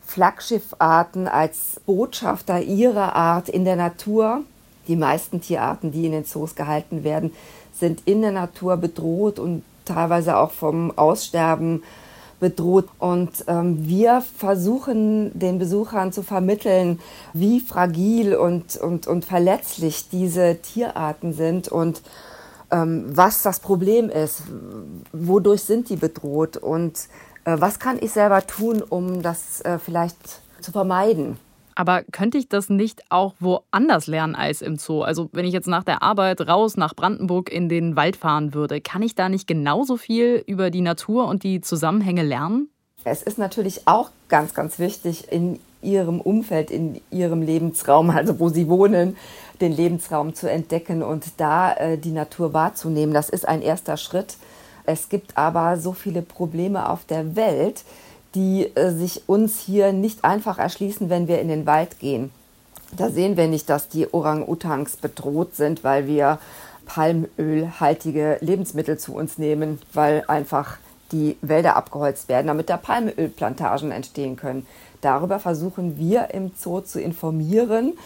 Flaggschiffarten, 0.04 1.28
als 1.28 1.80
Botschafter 1.86 2.60
ihrer 2.60 3.14
Art 3.14 3.48
in 3.48 3.64
der 3.64 3.76
Natur. 3.76 4.42
Die 4.88 4.96
meisten 4.96 5.40
Tierarten, 5.40 5.92
die 5.92 6.06
in 6.06 6.12
den 6.12 6.24
Zoos 6.24 6.56
gehalten 6.56 7.04
werden, 7.04 7.32
sind 7.78 8.02
in 8.06 8.22
der 8.22 8.32
Natur 8.32 8.76
bedroht 8.76 9.38
und 9.38 9.62
teilweise 9.88 10.36
auch 10.36 10.50
vom 10.50 10.96
Aussterben 10.96 11.82
bedroht. 12.40 12.88
Und 12.98 13.30
ähm, 13.48 13.88
wir 13.88 14.22
versuchen 14.36 15.36
den 15.38 15.58
Besuchern 15.58 16.12
zu 16.12 16.22
vermitteln, 16.22 17.00
wie 17.32 17.60
fragil 17.60 18.34
und, 18.34 18.76
und, 18.76 19.06
und 19.06 19.24
verletzlich 19.24 20.08
diese 20.08 20.58
Tierarten 20.62 21.32
sind 21.32 21.68
und 21.68 22.02
ähm, 22.70 23.06
was 23.08 23.42
das 23.42 23.60
Problem 23.60 24.10
ist, 24.10 24.42
wodurch 25.12 25.62
sind 25.62 25.88
die 25.88 25.96
bedroht 25.96 26.56
und 26.56 26.98
äh, 27.44 27.56
was 27.58 27.78
kann 27.78 27.98
ich 28.00 28.12
selber 28.12 28.46
tun, 28.46 28.82
um 28.82 29.22
das 29.22 29.62
äh, 29.62 29.78
vielleicht 29.78 30.18
zu 30.60 30.70
vermeiden. 30.72 31.38
Aber 31.78 32.02
könnte 32.02 32.38
ich 32.38 32.48
das 32.48 32.70
nicht 32.70 33.04
auch 33.08 33.34
woanders 33.38 34.08
lernen 34.08 34.34
als 34.34 34.62
im 34.62 34.78
Zoo? 34.78 35.02
Also 35.02 35.28
wenn 35.30 35.44
ich 35.44 35.52
jetzt 35.52 35.68
nach 35.68 35.84
der 35.84 36.02
Arbeit 36.02 36.40
raus 36.40 36.76
nach 36.76 36.92
Brandenburg 36.92 37.52
in 37.52 37.68
den 37.68 37.94
Wald 37.94 38.16
fahren 38.16 38.52
würde, 38.52 38.80
kann 38.80 39.00
ich 39.00 39.14
da 39.14 39.28
nicht 39.28 39.46
genauso 39.46 39.96
viel 39.96 40.42
über 40.44 40.70
die 40.70 40.80
Natur 40.80 41.28
und 41.28 41.44
die 41.44 41.60
Zusammenhänge 41.60 42.24
lernen? 42.24 42.68
Es 43.04 43.22
ist 43.22 43.38
natürlich 43.38 43.86
auch 43.86 44.10
ganz, 44.28 44.54
ganz 44.54 44.80
wichtig, 44.80 45.30
in 45.30 45.60
ihrem 45.80 46.20
Umfeld, 46.20 46.72
in 46.72 47.00
ihrem 47.12 47.42
Lebensraum, 47.42 48.10
also 48.10 48.40
wo 48.40 48.48
sie 48.48 48.68
wohnen, 48.68 49.16
den 49.60 49.70
Lebensraum 49.70 50.34
zu 50.34 50.50
entdecken 50.50 51.04
und 51.04 51.26
da 51.36 51.74
äh, 51.74 51.96
die 51.96 52.10
Natur 52.10 52.52
wahrzunehmen. 52.54 53.14
Das 53.14 53.28
ist 53.28 53.46
ein 53.46 53.62
erster 53.62 53.96
Schritt. 53.96 54.34
Es 54.84 55.08
gibt 55.08 55.38
aber 55.38 55.76
so 55.76 55.92
viele 55.92 56.22
Probleme 56.22 56.88
auf 56.88 57.04
der 57.04 57.36
Welt, 57.36 57.84
die 58.34 58.74
äh, 58.76 58.92
sich 58.92 59.28
uns 59.28 59.60
hier 59.60 59.92
nicht 59.92 60.24
einfach 60.24 60.58
erschließen, 60.58 61.10
wenn 61.10 61.28
wir 61.28 61.40
in 61.40 61.48
den 61.48 61.66
Wald 61.66 61.98
gehen. 61.98 62.30
Da 62.96 63.10
sehen 63.10 63.36
wir 63.36 63.48
nicht, 63.48 63.68
dass 63.68 63.88
die 63.88 64.12
Orang-Utans 64.12 64.96
bedroht 64.96 65.54
sind, 65.54 65.84
weil 65.84 66.06
wir 66.06 66.38
palmölhaltige 66.86 68.38
Lebensmittel 68.40 68.98
zu 68.98 69.14
uns 69.14 69.36
nehmen, 69.38 69.78
weil 69.92 70.24
einfach 70.26 70.78
die 71.12 71.36
Wälder 71.42 71.76
abgeholzt 71.76 72.28
werden, 72.28 72.46
damit 72.46 72.70
da 72.70 72.76
Palmölplantagen 72.76 73.92
entstehen 73.92 74.36
können. 74.36 74.66
Darüber 75.00 75.38
versuchen 75.38 75.98
wir 75.98 76.30
im 76.32 76.52
Zoo 76.56 76.80
zu 76.80 77.00
informieren 77.00 77.96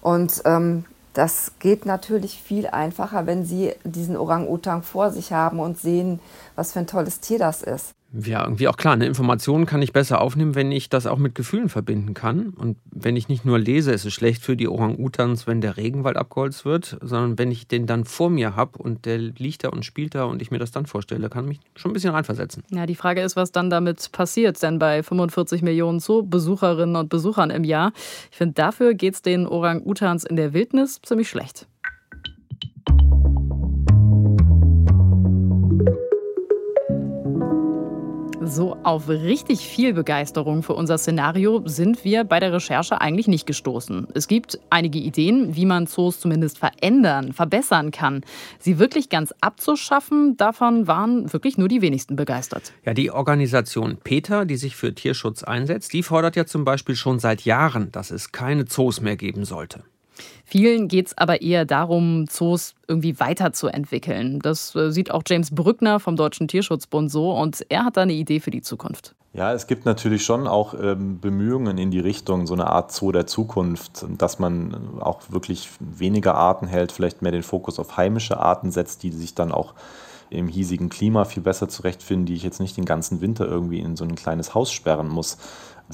und 0.00 0.42
ähm, 0.44 0.84
das 1.14 1.52
geht 1.58 1.86
natürlich 1.86 2.40
viel 2.40 2.66
einfacher, 2.66 3.26
wenn 3.26 3.44
Sie 3.44 3.72
diesen 3.84 4.16
Orang-Utang 4.16 4.82
vor 4.82 5.10
sich 5.10 5.32
haben 5.32 5.60
und 5.60 5.78
sehen, 5.78 6.20
was 6.56 6.72
für 6.72 6.80
ein 6.80 6.86
tolles 6.86 7.20
Tier 7.20 7.38
das 7.38 7.62
ist. 7.62 7.92
Ja, 8.12 8.44
irgendwie 8.44 8.68
auch 8.68 8.76
klar. 8.76 8.92
Eine 8.92 9.06
Information 9.06 9.64
kann 9.64 9.80
ich 9.80 9.92
besser 9.92 10.20
aufnehmen, 10.20 10.54
wenn 10.54 10.70
ich 10.70 10.90
das 10.90 11.06
auch 11.06 11.16
mit 11.16 11.34
Gefühlen 11.34 11.70
verbinden 11.70 12.12
kann. 12.12 12.50
Und 12.50 12.76
wenn 12.90 13.16
ich 13.16 13.28
nicht 13.28 13.44
nur 13.44 13.58
lese, 13.58 13.92
es 13.92 14.04
ist 14.04 14.12
schlecht 14.12 14.42
für 14.42 14.54
die 14.54 14.68
Orang-Utans, 14.68 15.46
wenn 15.46 15.62
der 15.62 15.78
Regenwald 15.78 16.16
abgeholzt 16.16 16.64
wird, 16.66 16.98
sondern 17.00 17.38
wenn 17.38 17.50
ich 17.50 17.68
den 17.68 17.86
dann 17.86 18.04
vor 18.04 18.28
mir 18.28 18.54
habe 18.54 18.78
und 18.78 19.06
der 19.06 19.16
liegt 19.18 19.64
da 19.64 19.70
und 19.70 19.84
spielt 19.84 20.14
da 20.14 20.24
und 20.24 20.42
ich 20.42 20.50
mir 20.50 20.58
das 20.58 20.72
dann 20.72 20.84
vorstelle, 20.84 21.30
kann 21.30 21.46
mich 21.46 21.60
schon 21.74 21.90
ein 21.90 21.94
bisschen 21.94 22.10
reinversetzen. 22.10 22.64
Ja, 22.70 22.84
die 22.84 22.94
Frage 22.94 23.22
ist, 23.22 23.34
was 23.34 23.50
dann 23.50 23.70
damit 23.70 24.12
passiert, 24.12 24.62
denn 24.62 24.78
bei 24.78 25.02
45 25.02 25.62
Millionen 25.62 26.00
Zoo-Besucherinnen 26.00 26.96
und 26.96 27.08
Besuchern 27.08 27.50
im 27.50 27.64
Jahr, 27.64 27.92
ich 28.30 28.36
finde, 28.36 28.54
dafür 28.54 28.92
geht 28.92 29.14
es 29.14 29.22
den 29.22 29.46
Orang-Utans 29.46 30.24
in 30.24 30.36
der 30.36 30.52
Wildnis 30.52 31.00
ziemlich 31.02 31.30
schlecht. 31.30 31.66
So 38.54 38.76
auf 38.82 39.08
richtig 39.08 39.60
viel 39.60 39.94
Begeisterung 39.94 40.62
für 40.62 40.74
unser 40.74 40.98
Szenario 40.98 41.62
sind 41.64 42.04
wir 42.04 42.22
bei 42.24 42.38
der 42.38 42.52
Recherche 42.52 43.00
eigentlich 43.00 43.26
nicht 43.26 43.46
gestoßen. 43.46 44.08
Es 44.12 44.28
gibt 44.28 44.60
einige 44.68 44.98
Ideen, 44.98 45.56
wie 45.56 45.64
man 45.64 45.86
Zoos 45.86 46.20
zumindest 46.20 46.58
verändern, 46.58 47.32
verbessern 47.32 47.92
kann. 47.92 48.20
Sie 48.58 48.78
wirklich 48.78 49.08
ganz 49.08 49.32
abzuschaffen, 49.40 50.36
davon 50.36 50.86
waren 50.86 51.32
wirklich 51.32 51.56
nur 51.56 51.68
die 51.68 51.80
wenigsten 51.80 52.14
begeistert. 52.14 52.74
Ja, 52.84 52.92
die 52.92 53.10
Organisation 53.10 53.96
Peter, 54.04 54.44
die 54.44 54.56
sich 54.56 54.76
für 54.76 54.94
Tierschutz 54.94 55.42
einsetzt, 55.42 55.94
die 55.94 56.02
fordert 56.02 56.36
ja 56.36 56.44
zum 56.44 56.66
Beispiel 56.66 56.94
schon 56.94 57.20
seit 57.20 57.46
Jahren, 57.46 57.90
dass 57.90 58.10
es 58.10 58.32
keine 58.32 58.66
Zoos 58.66 59.00
mehr 59.00 59.16
geben 59.16 59.46
sollte. 59.46 59.82
Vielen 60.44 60.88
geht 60.88 61.06
es 61.08 61.18
aber 61.18 61.40
eher 61.40 61.64
darum, 61.64 62.26
Zoos 62.28 62.74
irgendwie 62.86 63.18
weiterzuentwickeln. 63.18 64.40
Das 64.40 64.74
äh, 64.74 64.90
sieht 64.90 65.10
auch 65.10 65.22
James 65.26 65.50
Brückner 65.50 66.00
vom 66.00 66.16
Deutschen 66.16 66.48
Tierschutzbund 66.48 67.10
so 67.10 67.32
und 67.32 67.64
er 67.68 67.84
hat 67.84 67.96
da 67.96 68.02
eine 68.02 68.12
Idee 68.12 68.40
für 68.40 68.50
die 68.50 68.62
Zukunft. 68.62 69.14
Ja, 69.34 69.54
es 69.54 69.66
gibt 69.66 69.86
natürlich 69.86 70.26
schon 70.26 70.46
auch 70.46 70.74
ähm, 70.74 71.18
Bemühungen 71.18 71.78
in 71.78 71.90
die 71.90 72.00
Richtung, 72.00 72.46
so 72.46 72.52
eine 72.52 72.66
Art 72.66 72.92
Zoo 72.92 73.12
der 73.12 73.26
Zukunft, 73.26 74.04
dass 74.18 74.38
man 74.38 75.00
auch 75.00 75.22
wirklich 75.30 75.70
weniger 75.80 76.34
Arten 76.34 76.66
hält, 76.66 76.92
vielleicht 76.92 77.22
mehr 77.22 77.32
den 77.32 77.42
Fokus 77.42 77.78
auf 77.78 77.96
heimische 77.96 78.38
Arten 78.38 78.70
setzt, 78.70 79.02
die 79.02 79.10
sich 79.10 79.34
dann 79.34 79.50
auch 79.50 79.72
im 80.28 80.48
hiesigen 80.48 80.90
Klima 80.90 81.24
viel 81.24 81.42
besser 81.42 81.68
zurechtfinden, 81.68 82.26
die 82.26 82.34
ich 82.34 82.42
jetzt 82.42 82.60
nicht 82.60 82.76
den 82.76 82.84
ganzen 82.84 83.20
Winter 83.20 83.46
irgendwie 83.46 83.80
in 83.80 83.96
so 83.96 84.04
ein 84.04 84.16
kleines 84.16 84.54
Haus 84.54 84.70
sperren 84.70 85.08
muss 85.08 85.38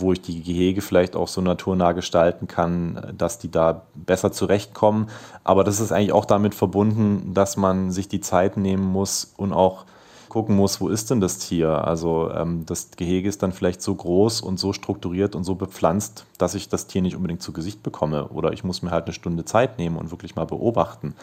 wo 0.00 0.12
ich 0.12 0.20
die 0.20 0.42
Gehege 0.42 0.80
vielleicht 0.80 1.16
auch 1.16 1.28
so 1.28 1.40
naturnah 1.40 1.92
gestalten 1.92 2.46
kann, 2.46 3.14
dass 3.16 3.38
die 3.38 3.50
da 3.50 3.82
besser 3.94 4.32
zurechtkommen. 4.32 5.08
Aber 5.44 5.64
das 5.64 5.80
ist 5.80 5.92
eigentlich 5.92 6.12
auch 6.12 6.24
damit 6.24 6.54
verbunden, 6.54 7.32
dass 7.34 7.56
man 7.56 7.90
sich 7.90 8.08
die 8.08 8.20
Zeit 8.20 8.56
nehmen 8.56 8.84
muss 8.84 9.32
und 9.36 9.52
auch 9.52 9.84
gucken 10.28 10.56
muss, 10.56 10.80
wo 10.80 10.88
ist 10.88 11.10
denn 11.10 11.20
das 11.20 11.38
Tier? 11.38 11.86
Also 11.86 12.30
ähm, 12.30 12.64
das 12.66 12.90
Gehege 12.92 13.28
ist 13.28 13.42
dann 13.42 13.52
vielleicht 13.52 13.82
so 13.82 13.94
groß 13.94 14.40
und 14.40 14.58
so 14.58 14.72
strukturiert 14.72 15.34
und 15.34 15.44
so 15.44 15.54
bepflanzt, 15.54 16.26
dass 16.36 16.54
ich 16.54 16.68
das 16.68 16.86
Tier 16.86 17.02
nicht 17.02 17.16
unbedingt 17.16 17.42
zu 17.42 17.52
Gesicht 17.52 17.82
bekomme. 17.82 18.28
Oder 18.28 18.52
ich 18.52 18.64
muss 18.64 18.82
mir 18.82 18.90
halt 18.90 19.06
eine 19.06 19.14
Stunde 19.14 19.44
Zeit 19.44 19.78
nehmen 19.78 19.96
und 19.96 20.10
wirklich 20.10 20.36
mal 20.36 20.44
beobachten. 20.44 21.14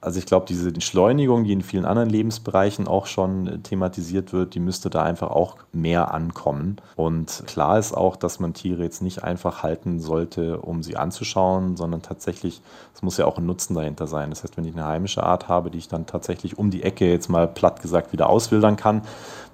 Also 0.00 0.20
ich 0.20 0.26
glaube, 0.26 0.46
diese 0.46 0.68
Entschleunigung, 0.68 1.42
die 1.42 1.52
in 1.52 1.62
vielen 1.62 1.84
anderen 1.84 2.08
Lebensbereichen 2.08 2.86
auch 2.86 3.06
schon 3.06 3.46
äh, 3.46 3.58
thematisiert 3.58 4.32
wird, 4.32 4.54
die 4.54 4.60
müsste 4.60 4.90
da 4.90 5.02
einfach 5.02 5.30
auch 5.30 5.56
mehr 5.72 6.14
ankommen. 6.14 6.76
Und 6.94 7.42
klar 7.46 7.78
ist 7.78 7.92
auch, 7.92 8.14
dass 8.14 8.38
man 8.38 8.54
Tiere 8.54 8.82
jetzt 8.84 9.02
nicht 9.02 9.24
einfach 9.24 9.62
halten 9.64 9.98
sollte, 9.98 10.60
um 10.60 10.82
sie 10.82 10.96
anzuschauen, 10.96 11.76
sondern 11.76 12.02
tatsächlich, 12.02 12.60
es 12.94 13.02
muss 13.02 13.16
ja 13.16 13.26
auch 13.26 13.38
ein 13.38 13.46
Nutzen 13.46 13.74
dahinter 13.74 14.06
sein. 14.06 14.30
Das 14.30 14.44
heißt, 14.44 14.56
wenn 14.56 14.66
ich 14.66 14.74
eine 14.74 14.86
heimische 14.86 15.24
Art 15.24 15.48
habe, 15.48 15.70
die 15.70 15.78
ich 15.78 15.88
dann 15.88 16.06
tatsächlich 16.06 16.58
um 16.58 16.70
die 16.70 16.84
Ecke 16.84 17.10
jetzt 17.10 17.28
mal 17.28 17.48
platt 17.48 17.82
gesagt 17.82 18.12
wieder 18.12 18.28
auswildern 18.28 18.76
kann, 18.76 19.02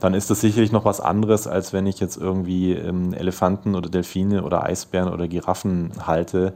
dann 0.01 0.13
ist 0.13 0.29
das 0.29 0.43
sicherlich 0.43 0.73
noch 0.73 0.85
was 0.85 1.01
anderes, 1.01 1.47
als 1.47 1.73
wenn 1.73 1.87
ich 1.87 2.01
jetzt 2.01 2.19
irgendwie 2.19 2.73
ähm, 2.73 3.15
Elefanten 3.15 3.75
oder 3.75 3.89
Delfine 3.89 4.45
oder 4.45 4.63
Eisbären 4.63 5.11
oder 5.11 5.27
Giraffen 5.27 5.93
halte, 6.07 6.53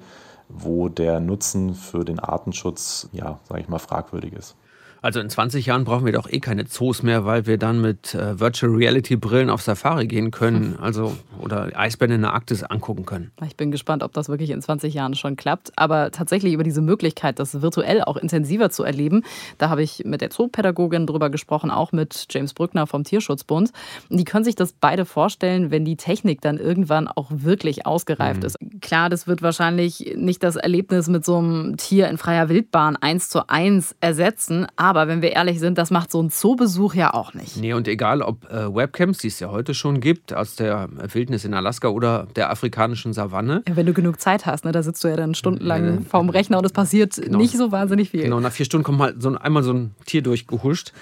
wo 0.49 0.89
der 0.89 1.21
Nutzen 1.21 1.75
für 1.75 2.05
den 2.05 2.19
Artenschutz, 2.19 3.09
ja, 3.13 3.39
sage 3.49 3.61
ich 3.61 3.69
mal, 3.69 3.79
fragwürdig 3.79 4.33
ist. 4.33 4.57
Also 5.01 5.21
in 5.21 5.31
20 5.31 5.67
Jahren 5.67 5.85
brauchen 5.85 6.05
wir 6.05 6.13
doch 6.13 6.31
eh 6.31 6.41
keine 6.41 6.65
Zoos 6.67 7.03
mehr, 7.03 7.25
weil 7.25 7.47
wir 7.47 7.59
dann 7.59 7.81
mit 7.81 8.15
äh, 8.15 8.39
Virtual 8.41 8.73
Reality 8.73 9.17
Brillen 9.17 9.51
auf 9.51 9.63
Safari 9.63 10.07
gehen 10.07 10.31
können, 10.31 10.77
also 10.81 11.17
oder 11.39 11.71
Eisbären 11.75 12.15
in 12.15 12.23
der 12.23 12.33
Arktis 12.33 12.65
angucken 12.65 13.07
können. 13.07 13.31
Ich 13.47 13.57
bin 13.57 13.71
gespannt, 13.71 14.03
ob 14.03 14.13
das 14.13 14.29
wirklich 14.29 14.51
in 14.51 14.61
20 14.61 14.95
Jahren 14.95 15.15
schon 15.15 15.37
klappt. 15.37 15.73
Aber 15.77 16.11
tatsächlich 16.11 16.53
über 16.53 16.65
diese 16.65 16.81
Möglichkeit, 16.81 17.39
das 17.39 17.63
virtuell 17.63 18.03
auch 18.03 18.17
intensiver 18.17 18.71
zu 18.71 18.83
erleben, 18.83 19.23
da 19.59 19.69
habe 19.69 19.83
ich 19.83 20.03
mit 20.05 20.21
der 20.21 20.31
Zoopädagogin 20.31 21.07
drüber 21.07 21.31
gesprochen, 21.31 21.71
auch 21.71 21.93
mit 21.93 22.27
James 22.31 22.55
Brückner 22.55 22.87
vom 22.87 23.05
Tierschutzbund. 23.05 23.71
Die 24.09 24.25
können 24.25 24.45
sich 24.45 24.57
das 24.57 24.73
beide 24.73 25.05
vorstellen, 25.05 25.71
wenn 25.71 25.85
die 25.85 25.97
Technik 25.97 26.41
dann 26.41 26.59
irgendwann 26.59 27.09
auch 27.09 27.31
wirklich 27.31 27.87
ausgereift 27.87 28.41
mhm. 28.41 28.47
ist. 28.47 28.59
Klar, 28.81 29.11
das 29.11 29.27
wird 29.27 29.43
wahrscheinlich 29.43 30.15
nicht 30.17 30.43
das 30.43 30.57
Erlebnis 30.57 31.09
mit 31.09 31.25
so 31.25 31.39
einem 31.39 31.77
Tier 31.77 32.09
in 32.09 32.19
freier 32.19 32.49
Wildbahn 32.49 32.97
eins 32.97 33.29
zu 33.29 33.49
eins 33.49 33.95
ersetzen, 34.01 34.67
aber 34.77 34.88
wenn 34.95 35.23
wir 35.23 35.33
ehrlich 35.33 35.61
sind, 35.61 35.79
das 35.79 35.91
macht 35.91 36.11
so 36.11 36.23
ein 36.23 36.31
Zoobesuch 36.31 36.95
ja 36.95 37.15
auch 37.15 37.35
nicht. 37.35 37.57
Nee, 37.57 37.73
und 37.73 37.89
egal 37.89 38.23
ob 38.23 38.51
äh, 38.51 38.75
Webcams, 38.75 39.19
die 39.19 39.29
es 39.29 39.41
ja 39.41 39.51
heute 39.51 39.75
schon 39.75 40.01
gibt, 40.01 40.33
aus 40.33 40.57
der 40.57 40.89
Wildnis 41.13 41.45
in 41.45 41.55
Alaska 41.55 41.89
oder 41.89 42.27
der 42.37 42.51
afrikanischen 42.51 43.13
Savanne. 43.13 43.63
Ja, 43.69 43.77
wenn 43.77 43.87
du 43.87 43.93
genug 43.93 44.21
Zeit 44.21 44.47
hast, 44.47 44.65
ne, 44.65 44.73
da 44.73 44.83
sitzt 44.83 45.03
du 45.05 45.09
ja 45.09 45.17
dann 45.17 45.35
stundenlang 45.35 45.85
äh, 45.85 46.01
vorm 46.03 46.31
Rechner 46.31 46.59
und 46.59 46.65
es 46.65 46.73
passiert 46.73 47.17
genau. 47.17 47.39
nicht 47.39 47.57
so 47.57 47.73
wahnsinnig 47.73 48.11
viel. 48.11 48.23
Genau, 48.23 48.41
nach 48.41 48.53
vier 48.53 48.67
Stunden 48.67 48.85
kommt 48.85 48.99
mal 48.99 49.15
so 49.19 49.37
einmal 49.37 49.63
so 49.63 49.73
ein 49.73 49.95
Tier 50.07 50.23
durchgehuscht. 50.23 50.93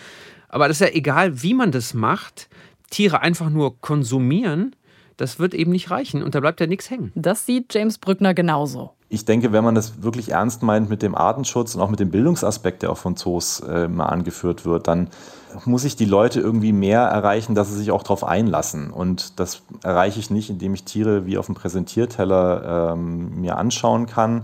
Aber 0.48 0.68
das 0.68 0.80
ist 0.80 0.88
ja 0.88 0.94
egal, 0.94 1.42
wie 1.42 1.54
man 1.54 1.70
das 1.70 1.94
macht. 1.94 2.48
Tiere 2.90 3.20
einfach 3.20 3.50
nur 3.50 3.80
konsumieren, 3.80 4.76
das 5.16 5.38
wird 5.38 5.54
eben 5.54 5.72
nicht 5.72 5.90
reichen 5.90 6.22
und 6.22 6.34
da 6.34 6.40
bleibt 6.40 6.60
ja 6.60 6.66
nichts 6.66 6.90
hängen. 6.90 7.10
Das 7.14 7.46
sieht 7.46 7.74
James 7.74 7.98
Brückner 7.98 8.32
genauso 8.32 8.95
ich 9.08 9.24
denke, 9.24 9.52
wenn 9.52 9.62
man 9.62 9.74
das 9.74 10.02
wirklich 10.02 10.32
ernst 10.32 10.62
meint 10.62 10.90
mit 10.90 11.02
dem 11.02 11.14
Artenschutz 11.14 11.74
und 11.74 11.80
auch 11.80 11.90
mit 11.90 12.00
dem 12.00 12.10
Bildungsaspekt, 12.10 12.82
der 12.82 12.90
auch 12.90 12.98
von 12.98 13.16
Zoos 13.16 13.60
äh, 13.60 13.86
mal 13.88 14.06
angeführt 14.06 14.64
wird, 14.64 14.88
dann 14.88 15.08
muss 15.64 15.84
ich 15.84 15.96
die 15.96 16.04
Leute 16.04 16.40
irgendwie 16.40 16.72
mehr 16.72 17.02
erreichen, 17.02 17.54
dass 17.54 17.68
sie 17.68 17.78
sich 17.78 17.90
auch 17.90 18.02
darauf 18.02 18.24
einlassen. 18.24 18.90
Und 18.90 19.38
das 19.38 19.62
erreiche 19.82 20.18
ich 20.18 20.30
nicht, 20.30 20.50
indem 20.50 20.74
ich 20.74 20.84
Tiere 20.84 21.24
wie 21.24 21.38
auf 21.38 21.46
dem 21.46 21.54
Präsentierteller 21.54 22.92
ähm, 22.92 23.40
mir 23.40 23.56
anschauen 23.56 24.06
kann. 24.06 24.42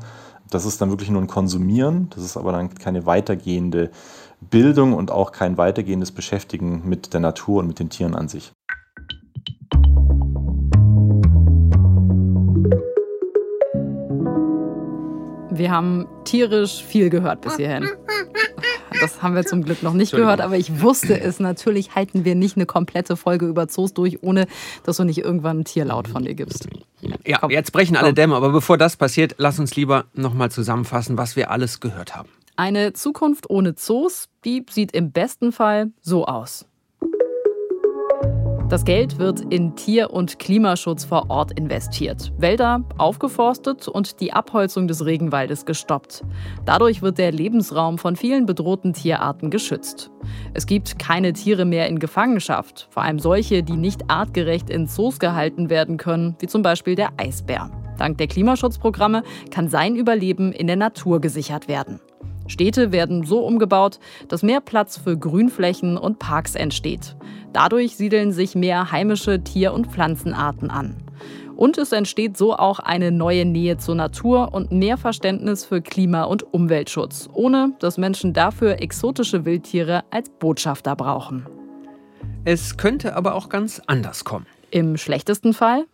Das 0.49 0.65
ist 0.65 0.81
dann 0.81 0.91
wirklich 0.91 1.11
nur 1.11 1.21
ein 1.21 1.27
Konsumieren. 1.27 2.09
Das 2.15 2.25
ist 2.25 2.37
aber 2.37 2.53
dann 2.53 2.75
keine 2.75 3.05
weitergehende 3.05 3.91
Bildung 4.41 4.93
und 4.93 5.11
auch 5.11 5.33
kein 5.33 5.57
weitergehendes 5.59 6.13
Beschäftigen 6.13 6.83
mit 6.89 7.13
der 7.13 7.21
Natur 7.21 7.61
und 7.61 7.67
mit 7.67 7.79
den 7.79 7.91
Tieren 7.91 8.15
an 8.15 8.29
sich. 8.29 8.53
Wir 15.55 15.71
haben 15.71 16.07
tierisch 16.25 16.83
viel 16.83 17.11
gehört 17.11 17.43
bis 17.43 17.57
hierhin. 17.57 17.87
Das 19.01 19.23
haben 19.23 19.35
wir 19.35 19.45
zum 19.45 19.65
Glück 19.65 19.83
noch 19.83 19.93
nicht 19.93 20.13
gehört, 20.13 20.41
aber 20.41 20.57
ich 20.57 20.81
wusste 20.81 21.21
es. 21.21 21.41
Natürlich 21.41 21.95
halten 21.95 22.25
wir 22.25 22.35
nicht 22.35 22.57
eine 22.57 22.67
komplette 22.67 23.17
Folge 23.17 23.47
über 23.47 23.69
Zoos 23.69 23.93
durch, 23.93 24.23
ohne 24.23 24.47
dass 24.85 24.97
du 24.97 25.05
nicht 25.05 25.19
irgendwann 25.19 25.61
ein 25.61 25.65
Tierlaut 25.65 26.09
von 26.09 26.25
dir 26.25 26.35
gibst. 26.35 26.69
Ja, 27.27 27.39
Komm. 27.39 27.51
jetzt 27.51 27.73
brechen 27.73 27.97
alle 27.97 28.15
Dämme, 28.15 28.35
aber 28.35 28.51
bevor 28.51 28.79
das 28.79 28.97
passiert, 28.97 29.35
lass 29.39 29.59
uns 29.59 29.77
lieber 29.77 30.07
nochmal 30.15 30.51
zusammenfassen, 30.51 31.19
was 31.19 31.37
wir 31.37 31.51
alles 31.51 31.81
gehört 31.81 32.17
haben. 32.17 32.29
Eine 32.57 32.93
Zukunft 32.93 33.51
ohne 33.51 33.75
Zoos, 33.75 34.29
die 34.45 34.65
sieht 34.71 34.93
im 34.93 35.11
besten 35.13 35.53
Fall 35.53 35.91
so 36.01 36.27
aus. 36.27 36.67
Das 38.73 38.87
Geld 38.87 39.19
wird 39.19 39.43
in 39.53 39.77
Tier- 39.77 40.15
und 40.15 40.39
Klimaschutz 40.39 41.05
vor 41.05 41.29
Ort 41.29 41.53
investiert, 41.59 42.33
Wälder 42.39 42.83
aufgeforstet 42.97 43.87
und 43.87 44.19
die 44.19 44.33
Abholzung 44.33 44.89
des 44.89 45.05
Regenwaldes 45.05 45.67
gestoppt. 45.67 46.25
Dadurch 46.65 47.03
wird 47.03 47.19
der 47.19 47.33
Lebensraum 47.33 47.99
von 47.99 48.17
vielen 48.17 48.47
bedrohten 48.47 48.95
Tierarten 48.95 49.51
geschützt. 49.51 50.11
Es 50.55 50.65
gibt 50.65 50.99
keine 50.99 51.35
Tiere 51.35 51.67
mehr 51.67 51.87
in 51.87 51.99
Gefangenschaft, 51.99 52.89
vor 52.89 53.03
allem 53.03 53.19
solche, 53.19 53.63
die 53.63 53.77
nicht 53.77 54.11
artgerecht 54.11 54.71
in 54.71 54.87
Zoos 54.87 55.19
gehalten 55.19 55.69
werden 55.69 55.99
können, 55.99 56.37
wie 56.39 56.47
zum 56.47 56.63
Beispiel 56.63 56.95
der 56.95 57.11
Eisbär. 57.19 57.71
Dank 57.99 58.17
der 58.17 58.27
Klimaschutzprogramme 58.27 59.23
kann 59.51 59.69
sein 59.69 59.97
Überleben 59.97 60.51
in 60.51 60.67
der 60.67 60.77
Natur 60.77 61.21
gesichert 61.21 61.69
werden. 61.69 62.01
Städte 62.53 62.93
werden 62.93 63.25
so 63.25 63.41
umgebaut, 63.41 63.99
dass 64.29 64.43
mehr 64.43 64.61
Platz 64.61 64.97
für 64.97 65.17
Grünflächen 65.17 65.97
und 65.97 66.19
Parks 66.19 66.55
entsteht. 66.55 67.17
Dadurch 67.53 67.97
siedeln 67.97 68.33
sich 68.33 68.55
mehr 68.55 68.93
heimische 68.93 69.43
Tier- 69.43 69.73
und 69.73 69.89
Pflanzenarten 69.89 70.71
an. 70.71 70.97
Und 71.57 71.79
es 71.79 71.93
entsteht 71.93 72.37
so 72.37 72.57
auch 72.57 72.79
eine 72.79 73.11
neue 73.11 73.45
Nähe 73.45 73.77
zur 73.77 73.95
Natur 73.95 74.53
und 74.53 74.73
mehr 74.73 74.97
Verständnis 74.97 75.65
für 75.65 75.83
Klima- 75.83 76.25
und 76.25 76.53
Umweltschutz, 76.53 77.29
ohne 77.33 77.73
dass 77.79 77.99
Menschen 77.99 78.33
dafür 78.33 78.81
exotische 78.81 79.45
Wildtiere 79.45 80.03
als 80.11 80.31
Botschafter 80.31 80.97
brauchen. 80.97 81.47
Es 82.45 82.77
könnte 82.77 83.15
aber 83.17 83.35
auch 83.35 83.49
ganz 83.49 83.81
anders 83.87 84.25
kommen. 84.25 84.47
Im 84.71 84.97
schlechtesten 84.97 85.53
Fall 85.53 85.85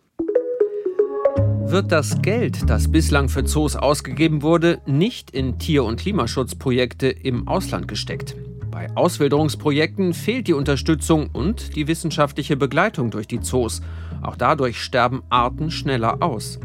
wird 1.71 1.91
das 1.91 2.23
Geld, 2.23 2.67
das 2.67 2.91
bislang 2.91 3.29
für 3.29 3.43
Zoos 3.43 3.75
ausgegeben 3.75 4.41
wurde, 4.41 4.79
nicht 4.87 5.29
in 5.29 5.59
Tier- 5.59 5.83
und 5.83 5.99
Klimaschutzprojekte 5.99 7.09
im 7.09 7.47
Ausland 7.47 7.87
gesteckt. 7.87 8.35
Bei 8.71 8.89
Auswilderungsprojekten 8.95 10.15
fehlt 10.15 10.47
die 10.47 10.53
Unterstützung 10.53 11.29
und 11.31 11.75
die 11.75 11.87
wissenschaftliche 11.87 12.57
Begleitung 12.57 13.11
durch 13.11 13.27
die 13.27 13.39
Zoos. 13.39 13.81
Auch 14.23 14.35
dadurch 14.35 14.81
sterben 14.81 15.21
Arten 15.29 15.69
schneller 15.69 16.23
aus. 16.23 16.59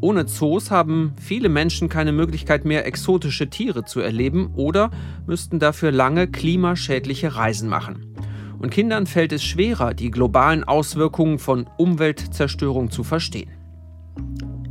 Ohne 0.00 0.26
Zoos 0.26 0.72
haben 0.72 1.12
viele 1.20 1.48
Menschen 1.48 1.88
keine 1.88 2.12
Möglichkeit 2.12 2.64
mehr, 2.64 2.86
exotische 2.86 3.50
Tiere 3.50 3.84
zu 3.84 4.00
erleben 4.00 4.50
oder 4.56 4.90
müssten 5.26 5.60
dafür 5.60 5.92
lange 5.92 6.26
klimaschädliche 6.26 7.36
Reisen 7.36 7.68
machen. 7.68 8.16
Und 8.58 8.70
Kindern 8.70 9.06
fällt 9.06 9.32
es 9.32 9.44
schwerer, 9.44 9.94
die 9.94 10.10
globalen 10.10 10.64
Auswirkungen 10.64 11.38
von 11.38 11.68
Umweltzerstörung 11.78 12.90
zu 12.90 13.04
verstehen. 13.04 13.59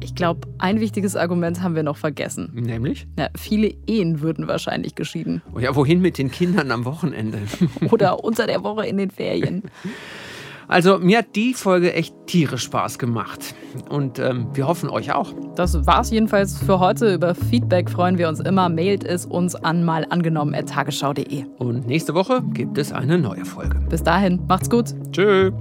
Ich 0.01 0.15
glaube, 0.15 0.47
ein 0.57 0.79
wichtiges 0.79 1.15
Argument 1.15 1.61
haben 1.61 1.75
wir 1.75 1.83
noch 1.83 1.97
vergessen. 1.97 2.51
Nämlich? 2.53 3.07
Ja, 3.17 3.29
viele 3.37 3.73
Ehen 3.85 4.21
würden 4.21 4.47
wahrscheinlich 4.47 4.95
geschieden. 4.95 5.41
Oh 5.53 5.59
ja, 5.59 5.75
wohin 5.75 6.01
mit 6.01 6.17
den 6.17 6.31
Kindern 6.31 6.71
am 6.71 6.85
Wochenende? 6.85 7.39
Oder 7.91 8.23
unter 8.23 8.47
der 8.47 8.63
Woche 8.63 8.85
in 8.85 8.97
den 8.97 9.11
Ferien. 9.11 9.63
Also 10.69 10.99
mir 10.99 11.17
hat 11.17 11.35
die 11.35 11.55
Folge 11.55 11.93
echt 11.93 12.13
tierisch 12.27 12.61
Spaß 12.61 12.99
gemacht. 12.99 13.55
Und 13.89 14.19
ähm, 14.19 14.49
wir 14.53 14.67
hoffen 14.67 14.87
euch 14.87 15.11
auch. 15.11 15.33
Das 15.55 15.87
war's 15.87 16.11
jedenfalls 16.11 16.59
für 16.59 16.79
heute. 16.79 17.15
Über 17.15 17.33
Feedback 17.33 17.89
freuen 17.89 18.19
wir 18.19 18.29
uns 18.29 18.39
immer. 18.39 18.69
Mailt 18.69 19.03
es 19.03 19.25
uns 19.25 19.55
an 19.55 19.83
malangenommen.tagesschau.de. 19.83 21.45
Und 21.57 21.87
nächste 21.87 22.13
Woche 22.13 22.43
gibt 22.53 22.77
es 22.77 22.91
eine 22.91 23.17
neue 23.17 23.45
Folge. 23.45 23.79
Bis 23.89 24.03
dahin, 24.03 24.45
macht's 24.47 24.69
gut. 24.69 24.93
Tschüss. 25.11 25.51